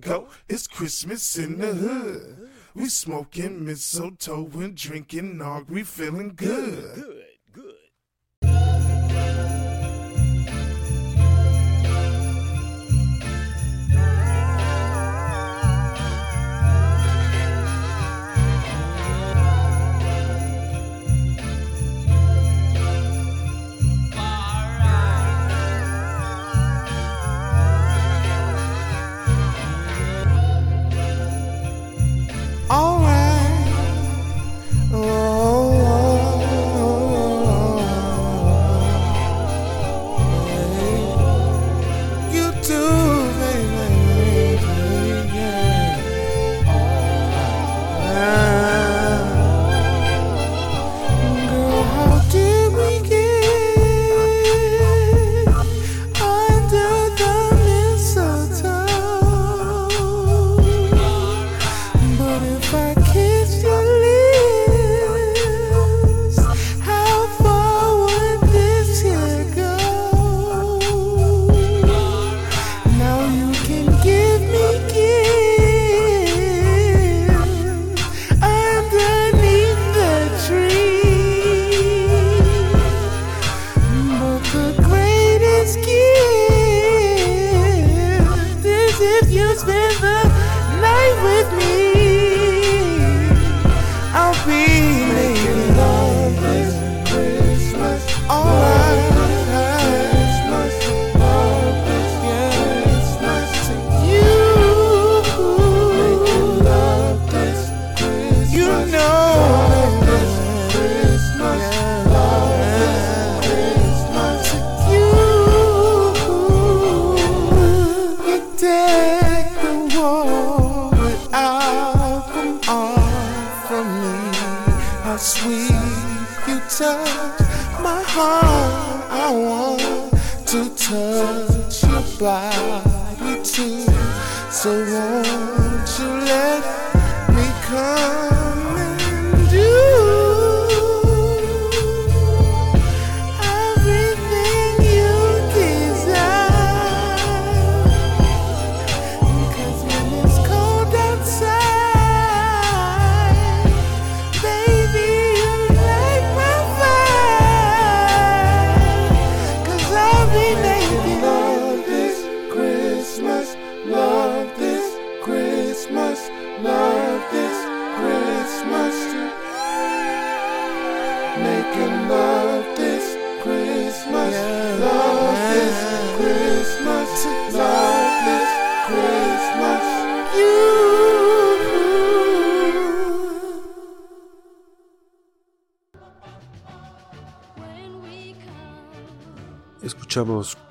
Jango, 0.00 0.28
it's 0.48 0.66
Christmas 0.66 1.36
in 1.36 1.58
the 1.58 1.74
hood. 1.74 2.50
We 2.74 2.88
smoking 2.88 3.64
mistletoe 3.64 4.50
and 4.54 4.74
drinking 4.76 5.38
nog, 5.38 5.68
we 5.68 5.82
feeling 5.82 6.34
good. 6.34 7.27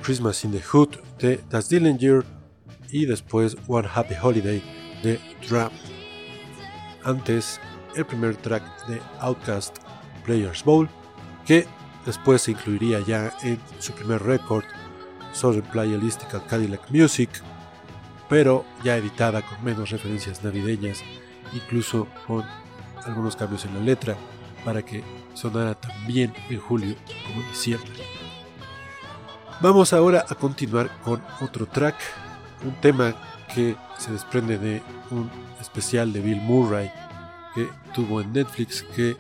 Christmas 0.02 0.44
in 0.44 0.52
the 0.52 0.62
Hood 0.62 0.98
de 1.20 1.40
Das 1.50 1.70
Dillinger 1.70 2.26
y 2.92 3.06
después 3.06 3.56
One 3.68 3.88
Happy 3.88 4.14
Holiday 4.22 4.62
de 5.04 5.20
Drum. 5.48 5.70
Antes, 7.06 7.62
el 7.96 8.06
primer 8.06 8.36
track 8.36 8.64
de 8.88 9.02
Outcast 9.22 9.78
Players 10.26 10.64
Bowl, 10.66 10.90
que 11.46 11.66
después 12.06 12.42
se 12.42 12.52
incluiría 12.52 13.00
ya 13.00 13.34
en 13.42 13.58
su 13.80 13.94
primer 13.94 14.22
récord, 14.22 14.66
Southern 15.32 15.66
Playalistical 15.72 16.46
Cadillac 16.46 16.90
Music, 16.90 17.30
pero 18.28 18.66
ya 18.84 18.98
editada 18.98 19.42
con 19.42 19.64
menos 19.64 19.92
referencias 19.92 20.44
navideñas, 20.44 21.04
incluso 21.54 22.08
con 22.26 22.44
algunos 23.06 23.38
cambios 23.38 23.64
en 23.64 23.76
la 23.76 23.80
letra, 23.80 24.18
para 24.66 24.84
que 24.84 25.04
sonara 25.34 25.74
tan 25.74 26.06
bien 26.06 26.34
en 26.50 26.60
julio 26.60 26.96
como 27.26 27.42
en 27.42 27.48
diciembre. 27.48 28.27
Vamos 29.60 29.92
ahora 29.92 30.24
a 30.30 30.36
continuar 30.36 30.88
con 31.04 31.20
otro 31.42 31.66
track, 31.66 31.96
un 32.64 32.80
tema 32.80 33.16
que 33.56 33.76
se 33.98 34.12
desprende 34.12 34.60
de 34.60 34.84
un 35.10 35.32
especial 35.60 36.14
de 36.14 36.20
Bill 36.20 36.42
Murray 36.42 36.92
que 37.56 37.68
tuvo 37.92 38.22
en 38.22 38.34
Netflix, 38.34 38.84
que 38.96 39.18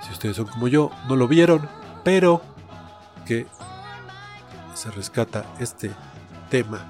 si 0.00 0.12
ustedes 0.12 0.36
son 0.36 0.46
como 0.46 0.68
yo, 0.68 0.92
no 1.08 1.16
lo 1.16 1.26
vieron, 1.26 1.68
pero 2.04 2.40
que 3.26 3.44
se 4.74 4.88
rescata 4.92 5.44
este 5.58 5.90
tema 6.48 6.86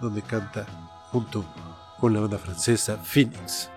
donde 0.00 0.22
canta 0.22 0.64
junto 1.10 1.44
con 1.98 2.14
la 2.14 2.20
banda 2.20 2.38
francesa 2.38 2.96
Phoenix. 2.96 3.68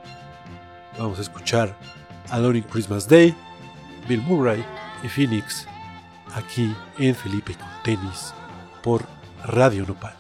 Vamos 0.97 1.20
a 1.20 1.24
escuchar 1.24 1.78
Alone 2.30 2.59
in 2.59 2.64
Christmas 2.64 3.09
Day, 3.09 3.36
Bill 4.07 4.22
Murray 4.22 4.64
y 5.03 5.09
Phoenix 5.09 5.68
aquí 6.34 6.74
en 6.97 7.14
Felipe 7.14 7.55
con 7.55 7.68
tenis 7.84 8.34
por 8.84 9.01
Radio 9.45 9.86
Nopal. 9.86 10.13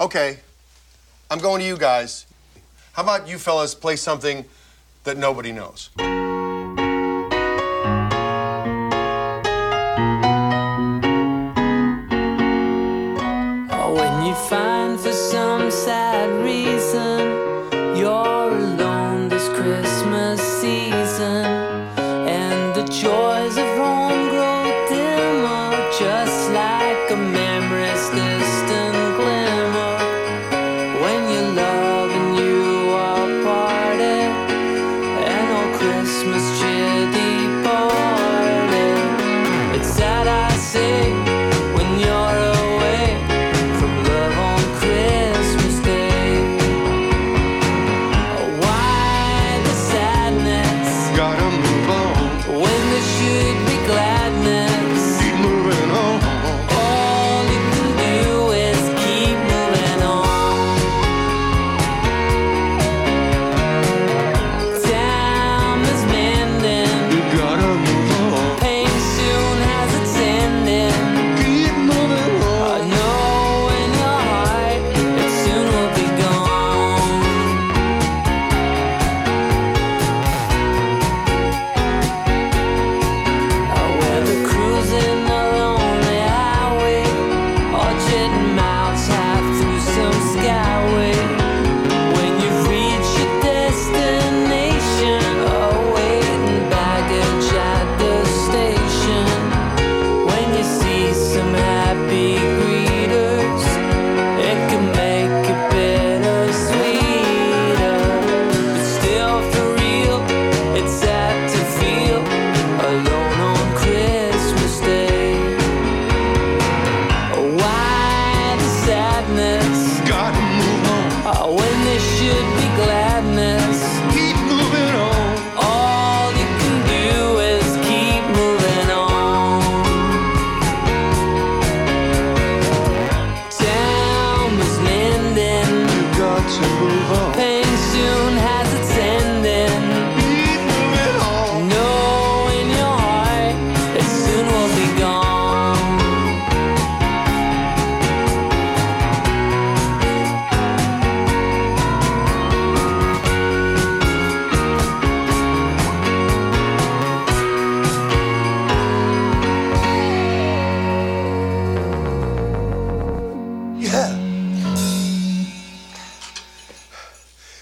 Okay, 0.00 0.38
I'm 1.30 1.38
going 1.38 1.60
to 1.60 1.66
you 1.66 1.76
guys. 1.76 2.26
How 2.92 3.02
about 3.02 3.28
you 3.28 3.38
fellas 3.38 3.74
play 3.74 3.96
something 3.96 4.44
that 5.04 5.16
nobody 5.16 5.52
knows? 5.52 5.90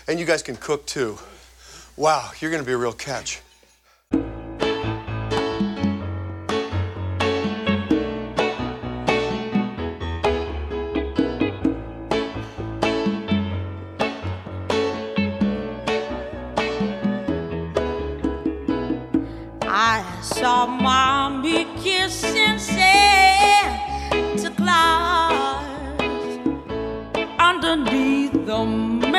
And 0.09 0.19
you 0.19 0.25
guys 0.25 0.43
can 0.43 0.57
cook 0.57 0.87
too. 0.87 1.19
Wow, 1.95 2.31
you're 2.41 2.51
gonna 2.51 2.63
be 2.63 2.73
a 2.73 2.79
real 2.79 2.95
catch. 2.95 3.43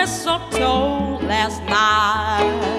mistletoe 0.09 1.19
last 1.27 1.61
night. 1.65 2.78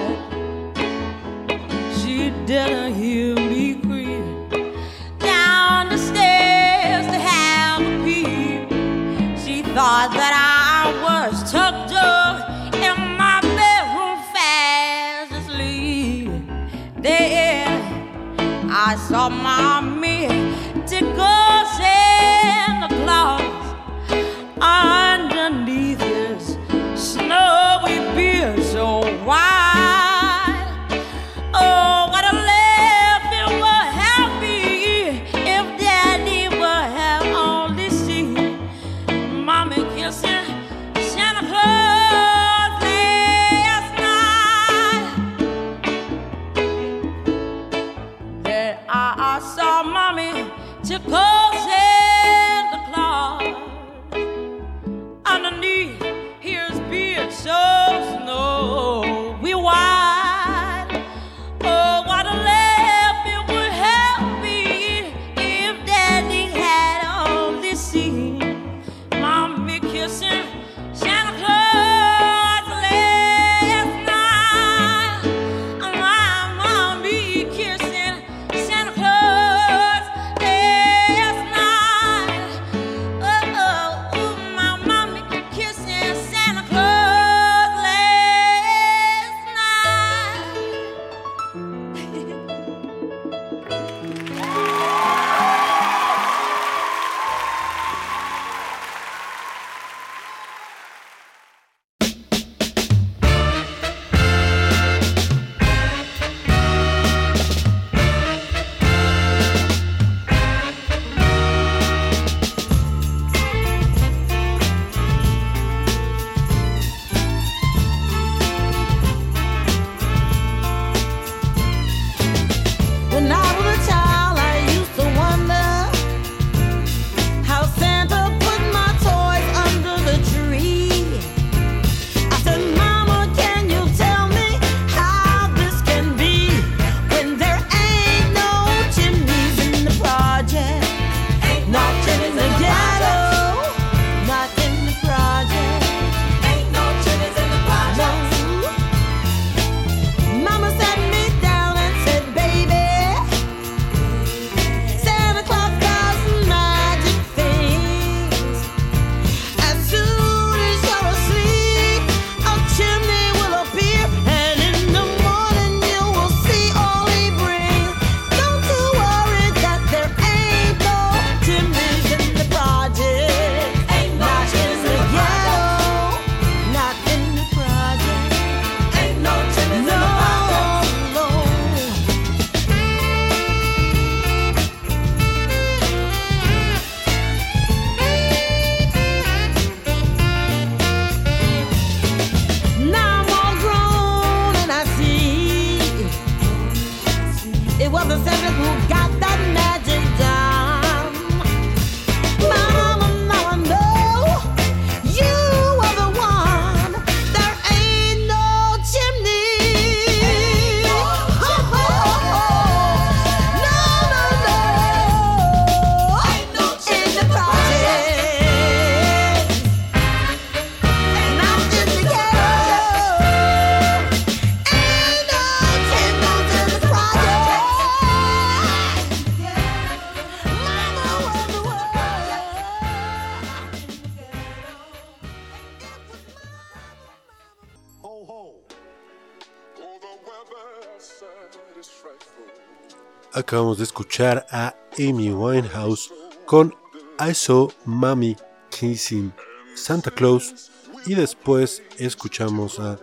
acabamos 243.41 243.79
de 243.79 243.83
escuchar 243.85 244.45
a 244.51 244.75
Amy 244.99 245.31
Winehouse 245.31 246.11
con 246.45 246.75
I 247.19 247.33
Saw 247.33 247.69
Mommy 247.85 248.35
Kissing 248.69 249.33
Santa 249.75 250.11
Claus 250.11 250.71
y 251.07 251.15
después 251.15 251.81
escuchamos 251.97 252.79
a 252.79 252.99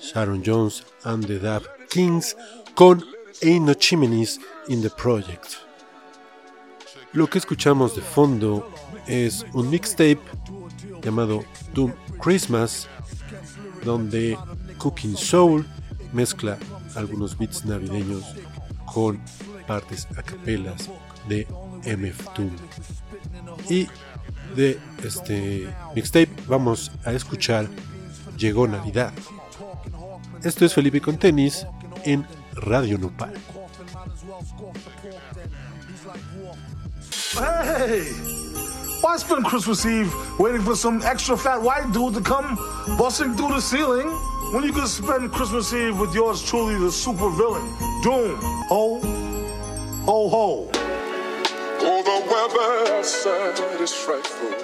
Sharon 0.00 0.42
Jones 0.44 0.84
and 1.04 1.26
the 1.26 1.38
Dab 1.38 1.62
Kings 1.90 2.34
con 2.74 3.04
Ain't 3.42 3.66
No 3.66 3.74
Chimneys 3.74 4.40
in 4.68 4.80
the 4.80 4.88
Project. 4.88 5.56
Lo 7.12 7.28
que 7.28 7.38
escuchamos 7.38 7.94
de 7.94 8.00
fondo 8.00 8.66
es 9.06 9.44
un 9.52 9.68
mixtape 9.68 10.20
llamado 11.02 11.44
Doom 11.74 11.92
Christmas, 12.18 12.88
donde 13.84 14.38
Cooking 14.78 15.18
Soul 15.18 15.66
mezcla 16.14 16.58
algunos 16.94 17.36
beats 17.36 17.66
navideños 17.66 18.24
con 18.86 19.20
partes 19.72 20.06
a 20.18 20.22
capelas 20.22 20.90
de 21.26 21.46
MF 21.86 22.20
Doom. 22.36 22.54
Y 23.70 23.88
de 24.54 24.78
este 25.02 25.66
mixtape 25.94 26.28
vamos 26.46 26.92
a 27.06 27.12
escuchar 27.12 27.66
Llegó 28.36 28.68
Navidad. 28.68 29.14
Esto 30.44 30.66
es 30.66 30.74
Felipe 30.74 31.00
con 31.00 31.16
tenis 31.16 31.66
en 32.04 32.26
Radio 32.54 32.98
Nopal. 32.98 33.32
Hey! 37.34 38.02
Why 39.00 39.16
spend 39.16 39.46
Christmas 39.46 39.86
Eve 39.86 40.12
waiting 40.38 40.60
for 40.60 40.76
some 40.76 41.02
extra 41.02 41.36
fat 41.36 41.62
white 41.62 41.90
dude 41.94 42.12
to 42.14 42.20
come 42.20 42.56
busting 42.98 43.34
through 43.36 43.54
the 43.54 43.60
ceiling 43.60 44.06
when 44.52 44.64
you 44.64 44.72
could 44.72 44.86
spend 44.86 45.32
Christmas 45.32 45.72
Eve 45.72 45.98
with 45.98 46.14
yours 46.14 46.42
truly, 46.42 46.78
the 46.78 46.92
super 46.92 47.30
villain, 47.30 47.64
Doom? 48.02 48.38
Oh. 48.70 49.21
Ho, 50.04 50.28
ho. 50.28 50.68
Oh, 51.84 52.02
the 52.02 52.18
weather 52.30 52.96
outside 52.96 53.80
is 53.80 53.92
frightful. 53.92 54.61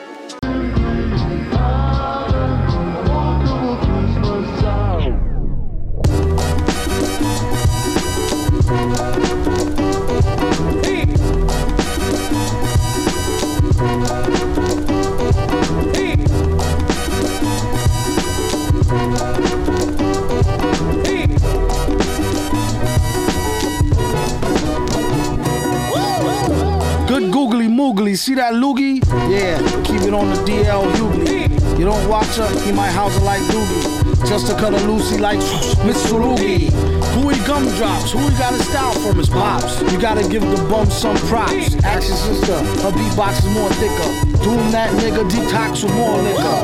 See 28.19 28.35
that 28.35 28.55
loogie? 28.55 28.99
Yeah, 29.31 29.63
keep 29.85 30.03
it 30.03 30.13
on 30.13 30.29
the 30.29 30.43
DL 30.43 30.91
Hughley. 30.99 31.79
You 31.79 31.85
don't 31.85 32.09
watch 32.09 32.35
her, 32.35 32.49
he 32.67 32.73
might 32.73 32.91
house 32.91 33.17
her 33.17 33.25
like 33.25 33.41
Doogie. 33.43 34.29
Just 34.29 34.49
to 34.49 34.55
cut 34.55 34.75
a 34.75 34.87
Lucy 34.89 35.19
like 35.19 35.39
Miss 35.87 36.03
Surugi. 36.11 36.69
Who 37.15 37.29
he 37.29 37.39
gumdrops? 37.47 38.11
Who 38.11 38.19
he 38.19 38.37
got 38.37 38.55
a 38.55 38.59
style 38.65 38.93
from 38.95 39.19
his 39.19 39.29
pops? 39.29 39.81
You 39.93 40.01
gotta 40.01 40.29
give 40.29 40.43
the 40.43 40.67
bum 40.69 40.91
some 40.91 41.17
props. 41.31 41.53
Your 41.73 42.01
sister, 42.03 42.59
her 42.83 42.91
beatbox 42.91 43.39
is 43.39 43.55
more 43.55 43.71
thicker. 43.79 44.11
Doom 44.43 44.73
that 44.73 44.91
nigga 44.99 45.23
detox 45.31 45.85
with 45.85 45.95
more 45.95 46.19
liquor. 46.19 46.59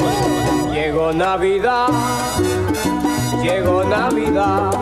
Llegó 0.75 1.15
Navidad, 1.15 1.93
llegó 3.45 3.85
Navidad, 3.85 4.75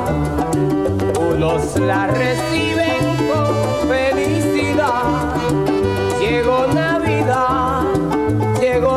unos 1.18 1.78
la 1.78 2.06
reciben 2.06 2.91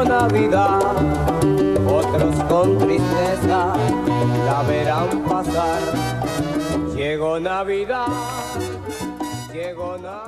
Navidad, 0.04 0.96
otros 1.88 2.36
con 2.50 2.78
tristeza 2.78 3.74
la 4.46 4.64
verán 4.68 5.24
pasar. 5.24 5.82
Llegó 6.96 7.39
Navidad, 7.39 8.08
llegó 9.54 9.98
Navidad. 9.98 10.24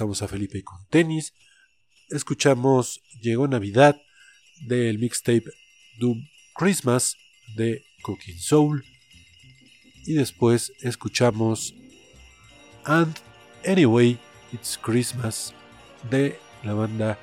Regresamos 0.00 0.22
a 0.22 0.28
Felipe 0.28 0.62
con 0.64 0.78
tenis. 0.88 1.34
Escuchamos 2.08 3.02
Llegó 3.20 3.46
Navidad 3.46 4.00
del 4.62 4.98
mixtape 4.98 5.44
Doom 5.98 6.26
Christmas 6.54 7.16
de 7.54 7.84
Cooking 8.02 8.38
Soul. 8.38 8.82
Y 10.06 10.14
después 10.14 10.72
escuchamos 10.80 11.74
And 12.84 13.14
Anyway 13.66 14.18
It's 14.52 14.78
Christmas 14.78 15.52
de 16.10 16.38
la 16.62 16.72
banda 16.72 17.18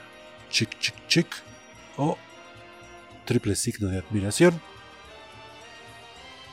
Chick 0.51 0.77
Chick 0.79 1.07
Chick 1.07 1.27
o 1.97 2.15
Triple 3.25 3.55
Signo 3.55 3.87
de 3.87 3.97
Admiración. 3.97 4.61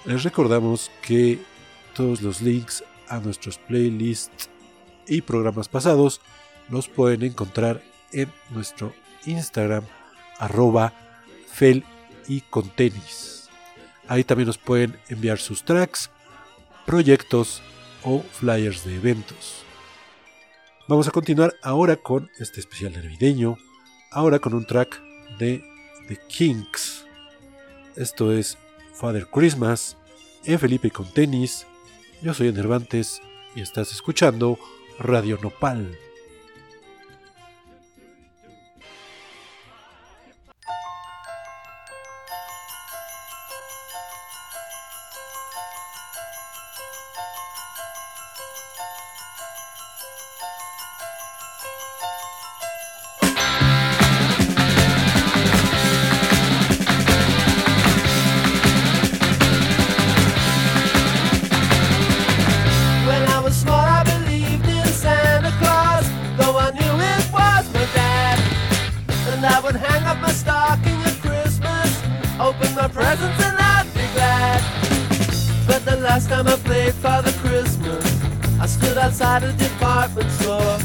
Les 0.07 0.23
recordamos 0.23 0.91
que 1.03 1.39
todos 1.95 2.23
los 2.23 2.41
links 2.41 2.83
a 3.09 3.19
nuestros 3.19 3.59
playlists 3.59 4.49
y 5.07 5.23
programas 5.23 5.69
pasados 5.69 6.21
los 6.69 6.89
pueden 6.89 7.23
encontrar 7.23 7.83
en 8.13 8.31
nuestro 8.51 8.93
Instagram 9.27 9.85
arroba 10.39 10.93
fel 11.47 11.85
y 12.27 12.41
con 12.43 12.69
tenis. 12.71 13.49
Ahí 14.09 14.25
también 14.25 14.47
nos 14.47 14.59
pueden 14.59 14.99
enviar 15.09 15.39
sus 15.39 15.65
tracks, 15.65 16.11
proyectos 16.87 17.63
o 18.03 18.21
flyers 18.21 18.85
de 18.85 18.97
eventos. 18.97 19.65
Vamos 20.87 21.09
a 21.09 21.11
continuar 21.11 21.55
ahora 21.63 21.97
con 21.97 22.31
este 22.39 22.61
especial 22.61 22.93
navideño, 22.93 23.57
ahora 24.11 24.39
con 24.39 24.53
un 24.53 24.67
track 24.67 25.01
de 25.39 25.65
The 26.09 26.19
Kinks. 26.29 27.07
Esto 27.97 28.33
es 28.33 28.59
Father 28.95 29.27
Christmas 29.27 29.97
en 30.45 30.59
Felipe 30.59 30.91
con 30.91 31.11
tenis. 31.11 31.67
Yo 32.23 32.35
soy 32.35 32.49
Enervantes 32.49 33.23
y 33.55 33.63
estás 33.63 33.93
escuchando 33.93 34.59
Radio 34.99 35.39
Nopal. 35.43 36.04
I 69.55 69.61
would 69.61 69.77
hang 69.77 70.03
up 70.03 70.19
my 70.19 70.33
stocking 70.33 71.01
at 71.03 71.15
Christmas, 71.23 72.03
open 72.41 72.75
my 72.75 72.89
presents, 72.89 73.41
and 73.41 73.57
I'd 73.57 73.87
be 73.95 74.05
glad. 74.13 74.61
But 75.65 75.85
the 75.85 75.95
last 75.99 76.29
time 76.29 76.49
I 76.49 76.57
played 76.57 76.93
Father 76.95 77.31
Christmas, 77.39 78.05
I 78.59 78.67
stood 78.67 78.99
outside 78.99 79.45
a 79.45 79.53
department 79.53 80.29
store. 80.33 80.79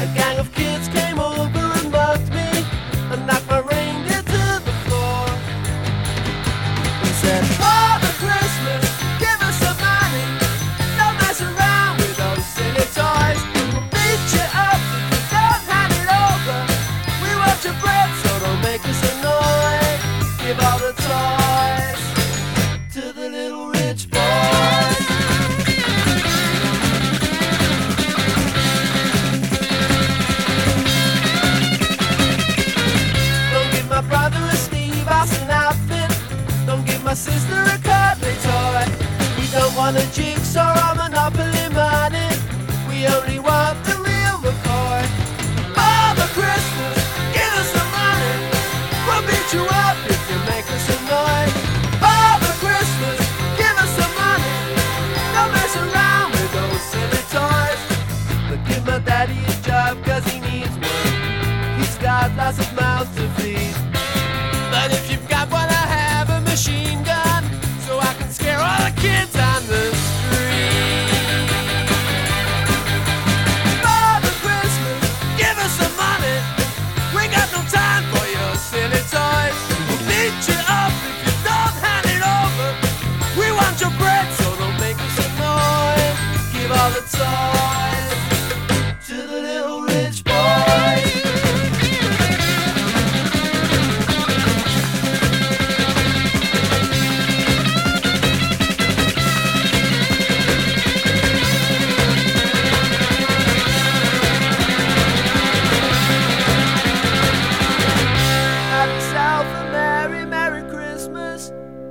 A 0.00 0.06
gang 0.16 0.38
of 0.38 0.50
kids 0.54 0.88
came 0.88 1.18
over 1.18 1.58
and 1.58 1.92
mugged 1.92 2.32
me 2.32 2.55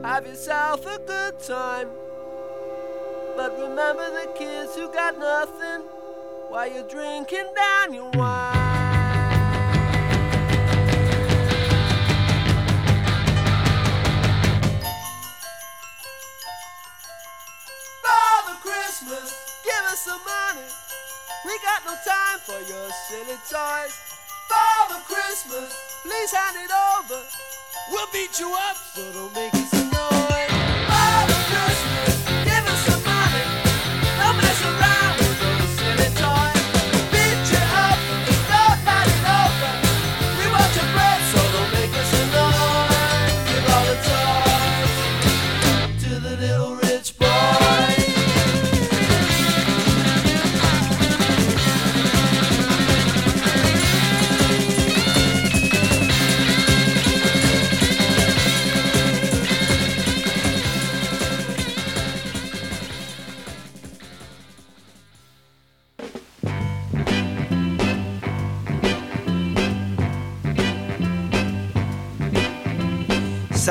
Have 0.05 0.27
yourself 0.27 0.85
a 0.85 0.99
good 0.99 1.39
time. 1.39 1.89
But 3.35 3.57
remember 3.57 4.07
the 4.11 4.31
kids 4.37 4.75
who 4.75 4.87
got 4.93 5.17
nothing 5.17 5.81
while 6.49 6.71
you're 6.71 6.87
drinking 6.87 7.49
down 7.55 7.91
your 7.91 8.11
wine. 8.11 8.53
Father 18.05 18.57
Christmas, 18.61 19.33
give 19.63 19.85
us 19.89 20.01
some 20.01 20.21
money. 20.23 20.69
We 21.45 21.57
got 21.63 21.81
no 21.83 21.95
time 22.05 22.39
for 22.45 22.59
your 22.71 22.89
silly 23.09 23.39
toys. 23.49 23.97
Father 24.47 25.01
Christmas, 25.07 25.75
please 26.03 26.31
hand 26.31 26.57
it 26.57 26.69
over. 26.93 27.23
We'll 27.89 28.07
beat 28.13 28.39
you 28.39 28.53
up, 28.53 28.77
so 28.93 29.01
don't 29.11 29.33
make 29.33 29.53
us 29.55 29.74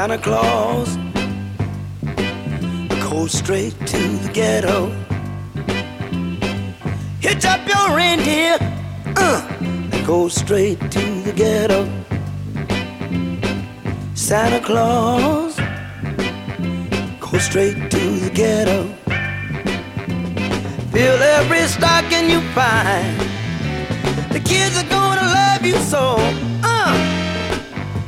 Santa 0.04 0.22
Claus 0.22 0.98
Go 3.08 3.26
straight 3.26 3.72
to 3.86 3.96
the 3.96 4.30
ghetto. 4.34 4.90
Hitch 7.20 7.46
up 7.46 7.66
your 7.66 7.96
reindeer 7.96 8.58
uh, 9.16 9.48
and 9.58 10.06
go 10.06 10.28
straight 10.28 10.78
to 10.90 11.22
the 11.22 11.32
ghetto. 11.32 11.88
Santa 14.12 14.60
Claus, 14.60 15.56
go 17.18 17.38
straight 17.38 17.90
to 17.90 18.04
the 18.24 18.30
ghetto. 18.34 18.84
Fill 20.92 21.22
every 21.38 21.66
stocking 21.66 22.28
you 22.28 22.42
find. 22.52 23.18
The 24.30 24.42
kids 24.44 24.76
are 24.76 24.90
gonna 24.90 25.22
love 25.22 25.64
you 25.64 25.76
so. 25.76 26.16
Uh, 26.62 26.92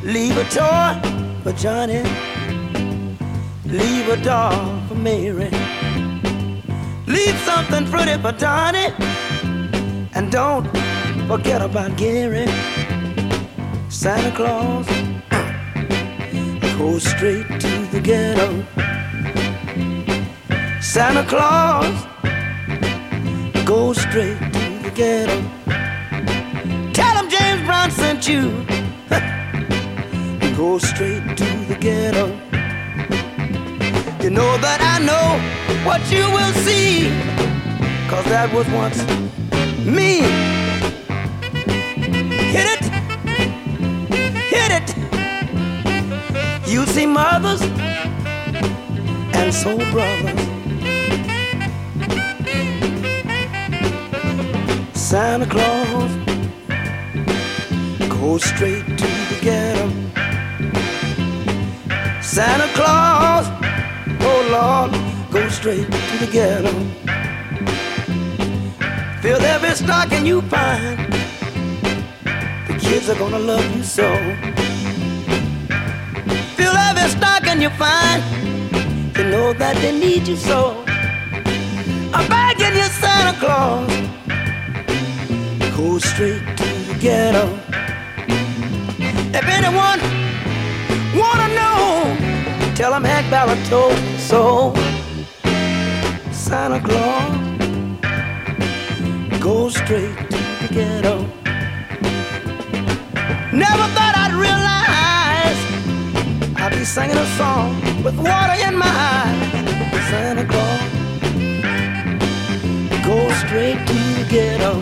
leave 0.03 0.37
a 0.37 0.45
toy 0.51 1.16
for 1.47 1.53
Johnny. 1.53 2.03
Leave 3.67 4.09
a 4.09 4.17
doll 4.17 4.83
for 4.89 4.97
Mary. 4.97 5.49
Leave 7.07 7.39
something 7.51 7.87
pretty 7.87 8.21
for 8.21 8.33
Donnie. 8.33 8.93
And 10.17 10.33
don't 10.33 10.67
forget 11.29 11.63
about 11.63 11.97
Gary. 11.97 12.49
Santa 13.89 14.33
Claus, 14.35 14.87
go 16.79 16.99
straight 16.99 17.47
to 17.61 17.73
the 17.93 18.01
ghetto. 18.01 18.49
Santa 20.81 21.25
Claus, 21.29 21.97
go 23.65 23.93
straight 23.93 24.41
to 24.53 24.65
the 24.83 24.93
ghetto. 24.93 25.39
Tell 26.93 27.15
him 27.23 27.31
James 27.31 27.65
Brown 27.65 27.93
sent 27.93 28.27
you. 28.27 28.86
Go 30.57 30.79
straight 30.79 31.37
to 31.37 31.45
the 31.69 31.77
ghetto. 31.79 32.29
You 34.23 34.31
know 34.31 34.57
that 34.59 34.81
I 34.81 34.97
know 35.05 35.39
what 35.85 36.01
you 36.11 36.25
will 36.31 36.55
see. 36.65 37.11
Cause 38.09 38.25
that 38.25 38.51
was 38.55 38.67
once 38.71 38.99
me. 39.85 40.23
Hit 42.55 42.69
it, 42.75 42.85
hit 44.55 44.73
it. 44.79 44.89
You 46.67 46.87
see 46.87 47.05
mothers 47.07 47.61
and 49.35 49.53
soul 49.53 49.83
brothers. 49.93 50.41
Santa 54.95 55.47
Claus, 55.47 56.13
go 58.09 58.39
straight 58.39 58.96
Santa 62.37 62.68
Claus, 62.74 63.47
oh 64.20 64.41
Lord, 64.53 64.93
go 65.32 65.49
straight 65.49 65.87
to 65.91 66.16
the 66.18 66.28
ghetto. 66.30 66.70
Fill 69.22 69.41
every 69.41 69.70
stocking 69.70 70.26
you 70.26 70.43
find. 70.43 70.99
The 72.68 72.76
kids 72.78 73.09
are 73.09 73.14
gonna 73.14 73.39
love 73.39 73.64
you 73.74 73.82
so. 73.82 74.07
Fill 76.59 76.76
every 76.76 77.09
stocking 77.09 77.62
you 77.62 77.70
find. 77.70 78.22
You 79.16 79.24
know 79.30 79.55
that 79.55 79.76
they 79.76 79.99
need 79.99 80.28
you 80.28 80.37
so. 80.37 80.84
I'm 82.12 82.28
begging 82.28 82.76
you, 82.76 82.89
Santa 83.01 83.32
Claus. 83.41 83.91
Go 85.74 85.99
straight 85.99 86.45
to 86.59 86.64
the 86.89 86.99
ghetto. 87.01 87.47
If 89.32 89.45
anyone 89.49 90.01
wanna 91.18 91.46
tell 92.77 92.91
them 92.91 93.05
Hank 93.05 93.31
Ballard 93.31 93.64
told 93.66 93.97
so. 94.18 94.74
Santa 96.31 96.79
Claus, 96.79 97.33
go 99.41 99.70
straight 99.70 100.14
to 100.31 100.37
the 100.61 100.68
ghetto. 100.70 101.16
Never 103.51 103.87
thought 103.97 104.14
I'd 104.22 104.35
realize 104.47 105.59
I'd 106.61 106.72
be 106.79 106.85
singing 106.85 107.16
a 107.16 107.27
song 107.39 107.81
with 108.05 108.16
water 108.18 108.57
in 108.68 108.77
my 108.77 108.93
eyes. 108.93 109.39
Santa 110.11 110.45
Claus, 110.45 110.81
go 113.07 113.16
straight 113.41 113.81
to 113.89 113.99
the 114.18 114.27
ghetto. 114.29 114.74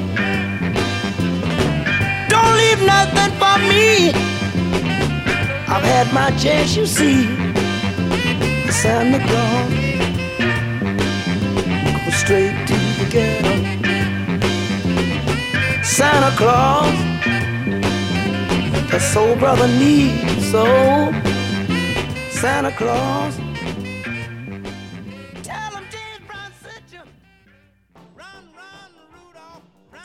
Don't 2.29 2.57
leave 2.57 2.83
nothing 2.83 3.33
for 3.39 3.57
me. 3.71 4.13
I've 5.69 5.85
had 5.85 6.13
my 6.13 6.37
chance, 6.37 6.75
you 6.77 6.87
see. 6.87 7.44
Santa 8.85 9.19
Claus, 9.19 9.73
go 12.05 12.11
straight 12.11 12.67
to 12.67 12.77
the 12.99 13.07
ghetto. 13.09 13.55
Santa 15.83 16.37
Claus, 16.37 16.95
the 18.91 19.01
soul 19.01 19.37
brother 19.37 19.69
needs 19.69 20.51
so. 20.51 20.67
Santa 22.29 22.73
Claus. 22.73 23.35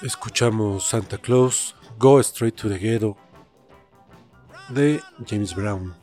Escuchamos 0.02 0.84
Santa 0.88 1.18
Claus, 1.18 1.76
Go 1.98 2.22
Straight 2.22 2.56
to 2.56 2.70
the 2.70 2.80
Ghetto 2.80 3.18
de 4.74 5.02
James 5.26 5.54
Brown. 5.54 5.99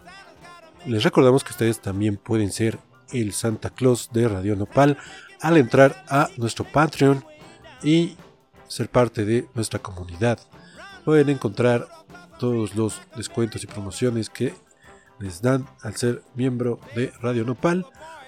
Les 0.87 1.03
recordamos 1.03 1.43
que 1.43 1.51
ustedes 1.51 1.81
también 1.81 2.17
pueden 2.17 2.53
ser 2.53 2.79
el 3.11 3.33
Santa 3.33 3.71
Claus 3.71 4.11
de 4.13 4.29
Radio 4.29 4.55
Nopal 4.55 4.97
al 5.41 5.57
entrar 5.57 6.05
a 6.09 6.31
nuestro 6.37 6.65
Patreon 6.65 7.25
y 7.83 8.17
ser 8.69 8.89
parte 8.89 9.25
de 9.25 9.49
nuestra 9.55 9.81
comunidad. 9.81 10.39
Pueden 11.05 11.29
encontrar 11.29 11.89
todos 12.39 12.77
los 12.77 13.01
descuentos 13.17 13.65
y 13.65 13.67
promociones 13.67 14.31
que 14.31 14.55
les 15.19 15.43
dan 15.43 15.67
al 15.83 15.97
ser 15.97 16.23
miembro 16.37 16.79
de 16.95 17.13
Radio 17.21 17.45
Nopal, 17.45 17.85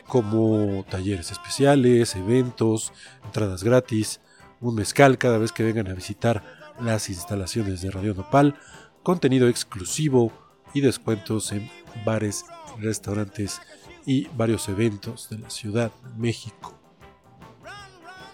como 0.09 0.84
talleres 0.90 1.30
especiales, 1.30 2.16
eventos, 2.16 2.92
entradas 3.24 3.62
gratis, 3.62 4.20
un 4.61 4.74
mezcal 4.74 5.16
cada 5.16 5.38
vez 5.38 5.52
que 5.52 5.62
vengan 5.62 5.86
a 5.86 5.94
visitar 5.94 6.42
las 6.80 7.09
instalaciones 7.09 7.82
de 7.82 7.92
Radio 7.92 8.14
Nopal, 8.14 8.56
contenido 9.04 9.46
exclusivo 9.46 10.32
y 10.74 10.80
descuentos 10.80 11.52
en 11.52 11.70
bares, 12.04 12.44
restaurantes 12.78 13.60
y 14.06 14.26
varios 14.36 14.68
eventos 14.68 15.28
de 15.28 15.38
la 15.38 15.50
Ciudad 15.50 15.92
de 16.02 16.14
México. 16.18 16.78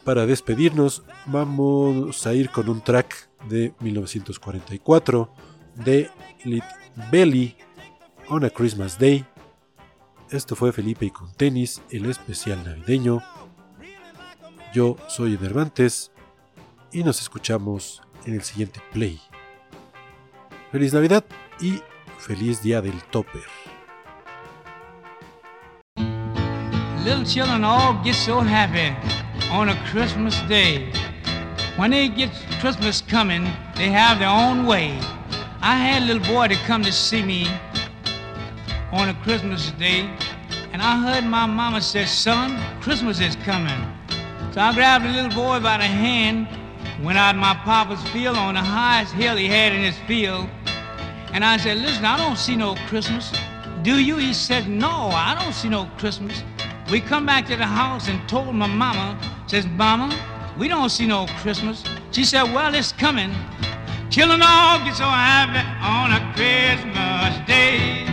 Para 0.05 0.27
despedirnos 0.27 1.03
vamos 1.27 2.27
a 2.27 2.35
ir 2.35 2.51
con 2.51 2.69
un 2.69 2.83
track 2.83 3.31
de 3.49 3.75
1944 3.81 5.33
de 5.77 6.11
Lit 6.45 6.65
Belly 7.11 7.57
on 8.29 8.45
a 8.45 8.51
Christmas 8.51 8.99
Day. 8.99 9.25
Esto 10.31 10.57
fue 10.57 10.73
Felipe 10.73 11.07
y 11.07 11.11
con 11.11 11.33
tenis, 11.33 11.83
el 11.91 12.07
especial 12.07 12.63
navideño. 12.65 13.23
Yo 14.75 14.97
soy 15.09 15.35
Enervantes 15.35 16.13
y 16.93 17.03
nos 17.03 17.21
escuchamos 17.21 18.03
en 18.27 18.35
el 18.35 18.43
siguiente 18.43 18.81
play. 18.93 19.21
Feliz 20.71 20.93
Navidad 20.93 21.25
y 21.61 21.81
feliz 22.27 22.63
día 22.63 22.81
del 22.81 23.03
topper. 23.11 23.43
Little 27.05 27.25
children 27.25 27.65
all 27.65 28.01
get 28.03 28.15
so 28.15 28.41
happy 28.41 28.97
on 29.51 29.69
a 29.69 29.77
Christmas 29.91 30.41
day. 30.49 30.91
When 31.77 31.91
they 31.91 32.09
get 32.09 32.31
Christmas 32.61 33.03
coming, 33.03 33.45
they 33.77 33.91
have 33.91 34.21
their 34.21 34.31
own 34.31 34.65
way. 34.65 34.99
I 35.61 35.77
had 35.77 36.03
a 36.03 36.07
little 36.07 36.27
boy 36.35 36.49
to 36.49 36.55
come 36.67 36.83
to 36.85 36.93
see 36.93 37.23
me 37.23 37.47
on 38.91 39.11
a 39.11 39.15
Christmas 39.23 39.73
day, 39.73 40.09
and 40.73 40.81
I 40.81 40.99
heard 41.01 41.25
my 41.25 41.45
mama 41.45 41.83
say, 41.83 42.07
son, 42.07 42.59
Christmas 42.81 43.21
is 43.21 43.37
coming. 43.45 43.81
So 44.53 44.63
I 44.63 44.73
grabbed 44.73 45.05
the 45.05 45.11
little 45.11 45.35
boy 45.35 45.61
by 45.61 45.77
the 45.77 45.85
hand, 45.85 46.49
went 47.05 47.19
out 47.19 47.37
my 47.37 47.55
papa's 47.65 48.03
field 48.11 48.37
on 48.37 48.55
the 48.55 48.63
highest 48.63 49.13
hill 49.13 49.37
he 49.37 49.47
had 49.47 49.73
in 49.73 49.83
his 49.83 49.99
field, 50.07 50.49
and 51.35 51.45
I 51.45 51.57
said, 51.57 51.79
listen, 51.79 52.05
I 52.05 52.17
don't 52.17 52.39
see 52.39 52.55
no 52.55 52.77
Christmas. 52.87 53.33
Do 53.83 53.99
you? 53.99 54.17
He 54.17 54.33
said, 54.33 54.69
no, 54.69 55.11
I 55.13 55.37
don't 55.39 55.53
see 55.53 55.69
no 55.69 55.91
Christmas. 55.99 56.45
We 56.93 57.01
come 57.01 57.27
back 57.27 57.47
to 57.47 57.57
the 57.57 57.67
house 57.67 58.09
and 58.09 58.27
told 58.29 58.55
my 58.55 58.69
mama, 58.69 59.19
says, 59.49 59.67
Mama, 59.67 60.17
we 60.57 60.69
don't 60.69 60.91
see 60.91 61.07
no 61.09 61.27
Christmas. 61.43 61.83
She 62.13 62.25
said, 62.25 62.45
well, 62.55 62.73
it's 62.73 62.93
coming. 62.93 63.35
Children 64.11 64.43
all 64.45 64.79
get 64.85 64.95
so 64.95 65.05
happy 65.05 65.59
on 65.83 66.13
a 66.13 66.23
Christmas 66.35 67.35
day. 67.49 68.07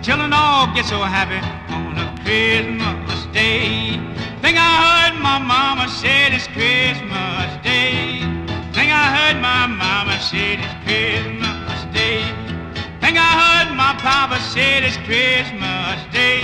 Children 0.00 0.32
all 0.32 0.72
get 0.72 0.84
so 0.84 1.02
happy 1.02 1.42
on 1.74 1.98
a 1.98 2.06
Christmas 2.22 3.26
day. 3.34 3.98
Think 4.40 4.56
I 4.56 5.10
heard 5.10 5.20
my 5.20 5.40
mama 5.40 5.88
say 5.88 6.32
it's 6.32 6.46
Christmas 6.46 7.07
papa 13.98 14.38
said 14.40 14.84
it's 14.84 14.96
Christmas 14.98 15.98
day. 16.12 16.40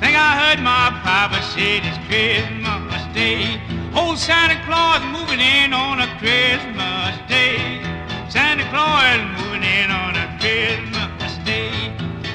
Think 0.00 0.16
I 0.16 0.32
heard 0.40 0.60
my 0.64 0.88
papa 1.04 1.42
say 1.42 1.78
it's 1.84 1.98
Christmas 2.08 3.02
day. 3.12 3.60
Old 3.94 4.18
Santa 4.18 4.56
Claus 4.64 5.04
moving 5.12 5.40
in 5.40 5.72
on 5.72 6.00
a 6.00 6.08
Christmas 6.18 7.12
day. 7.28 7.84
Santa 8.28 8.64
Claus 8.72 9.20
moving 9.36 9.62
in 9.62 9.90
on 9.90 10.16
a 10.16 10.26
Christmas 10.40 11.36
day. 11.44 11.92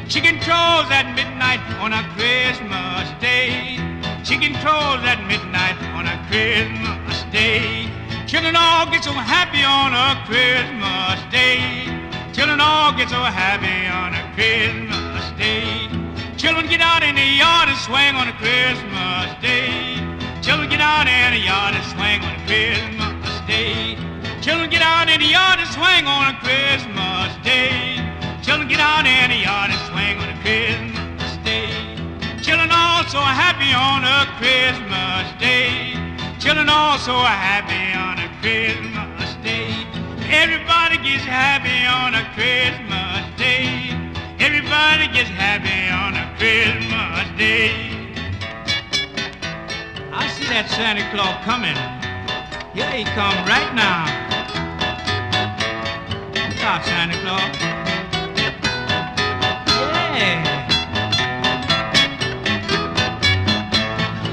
Chicken 0.08 0.38
controls 0.38 0.92
at 0.92 1.10
midnight 1.16 1.62
on 1.82 1.94
a 1.94 2.04
Christmas 2.14 3.10
day. 3.20 3.82
Chicken 4.24 4.54
controls 4.54 5.02
at 5.04 5.26
midnight 5.26 5.78
on 5.98 6.06
a 6.06 6.18
Christmas 6.30 7.24
day. 7.32 7.90
Children 8.28 8.56
all 8.56 8.86
get 8.92 9.04
so 9.04 9.12
happy 9.12 9.64
on 9.64 9.94
a 9.94 10.22
Christmas 10.30 11.20
day. 11.32 11.95
Children 12.36 12.60
all 12.60 12.92
get 12.92 13.08
so 13.08 13.24
happy 13.24 13.88
on 13.88 14.12
a 14.12 14.20
Christmas 14.36 15.24
day. 15.40 15.88
Children 16.36 16.68
get 16.68 16.82
out 16.82 17.00
in 17.02 17.16
the 17.16 17.24
yard 17.24 17.72
and 17.72 17.80
swing 17.80 18.12
on 18.12 18.28
a 18.28 18.36
Christmas 18.36 19.32
day. 19.40 19.96
Children 20.44 20.68
get 20.68 20.84
out 20.84 21.08
in 21.08 21.32
the 21.32 21.40
yard 21.40 21.80
and 21.80 21.86
swing 21.96 22.20
on 22.28 22.36
a 22.36 22.44
Christmas 22.44 23.40
day. 23.48 23.96
Children 24.44 24.68
get 24.68 24.84
out 24.84 25.08
in 25.08 25.24
the 25.24 25.32
yard 25.32 25.64
and 25.64 25.72
swing 25.72 26.04
on 26.12 26.36
a 26.36 26.38
Christmas 26.44 27.32
day. 27.40 28.04
Children 28.44 28.68
get 28.68 28.84
out 28.84 29.08
in 29.08 29.32
the 29.32 29.40
yard 29.40 29.72
and 29.72 29.80
swing 29.88 30.20
on 30.20 30.28
a 30.28 30.38
Christmas 30.44 31.40
day. 31.40 31.72
Children 32.44 32.68
also 32.68 33.24
happy 33.24 33.72
on 33.72 34.04
a 34.04 34.28
Christmas 34.36 35.32
day. 35.40 35.96
Children 36.44 36.68
also 36.68 37.16
happy 37.16 37.96
on 37.96 38.20
a 38.20 38.28
Christmas 38.44 39.40
day. 39.40 39.72
Everybody 40.28 40.98
gets 40.98 41.24
happy 41.24 41.65
on 41.86 42.16
a 42.16 42.24
Christmas 42.34 43.24
day. 43.38 43.90
Everybody 44.40 45.08
gets 45.14 45.30
happy 45.30 45.90
on 45.90 46.16
a 46.16 46.26
Christmas 46.38 47.28
day. 47.38 47.72
I 50.12 50.28
see 50.30 50.46
that 50.46 50.70
Santa 50.70 51.06
Claus 51.12 51.38
coming. 51.46 51.78
Here 52.74 52.90
he 52.92 53.04
come 53.14 53.38
right 53.46 53.74
now. 53.76 54.06
Stop, 56.58 56.84
Santa 56.84 57.18
Claus. 57.22 57.56
Yeah. 60.18 60.42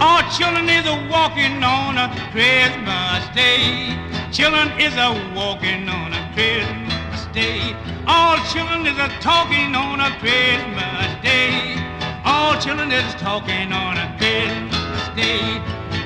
All 0.01 0.23
children 0.31 0.69
is 0.69 0.87
a 0.87 0.97
walking 1.11 1.63
on 1.63 1.99
a 1.99 2.09
Christmas 2.33 3.29
day. 3.35 3.99
Children 4.33 4.69
is 4.81 4.95
a 4.95 5.13
walking 5.37 5.89
on 5.89 6.13
a 6.15 6.33
Christmas 6.35 6.82
day. 7.33 7.75
All 8.07 8.37
children 8.53 8.87
is 8.87 8.99
a 8.99 9.09
talking 9.21 9.75
on 9.75 10.01
a 10.01 10.11
Christmas 10.21 11.09
day. 11.23 11.81
All 12.25 12.61
children 12.61 12.93
is 12.93 13.15
talking 13.15 13.73
on 13.73 13.97
a 13.97 14.09
Christmas 14.19 15.09
day. 15.17 15.41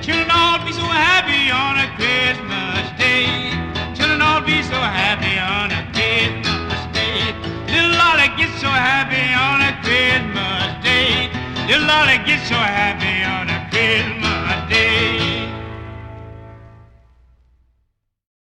Children 0.02 0.30
all 0.30 0.58
be 0.64 0.72
so 0.72 0.86
happy 0.86 1.50
on 1.50 1.74
a 1.82 1.88
Christmas 1.98 2.86
day. 2.98 3.50
Children 3.94 4.22
all 4.22 4.40
be 4.40 4.62
so 4.62 4.78
happy 4.78 5.34
on 5.38 5.74
a 5.74 5.82
Christmas 5.90 6.80
day. 6.94 7.34
Little 7.66 7.98
Lolly 7.98 8.28
gets 8.38 8.60
so 8.60 8.70
happy 8.70 9.26
on 9.34 9.58
a 9.66 9.72
Christmas 9.82 10.70
day. 10.86 11.28
Little 11.66 11.86
Lolly 11.86 12.18
gets 12.24 12.48
so 12.48 12.54
happy 12.54 13.26
on 13.26 13.50
a 13.50 13.58
Christmas 13.70 14.70
day. 14.70 15.35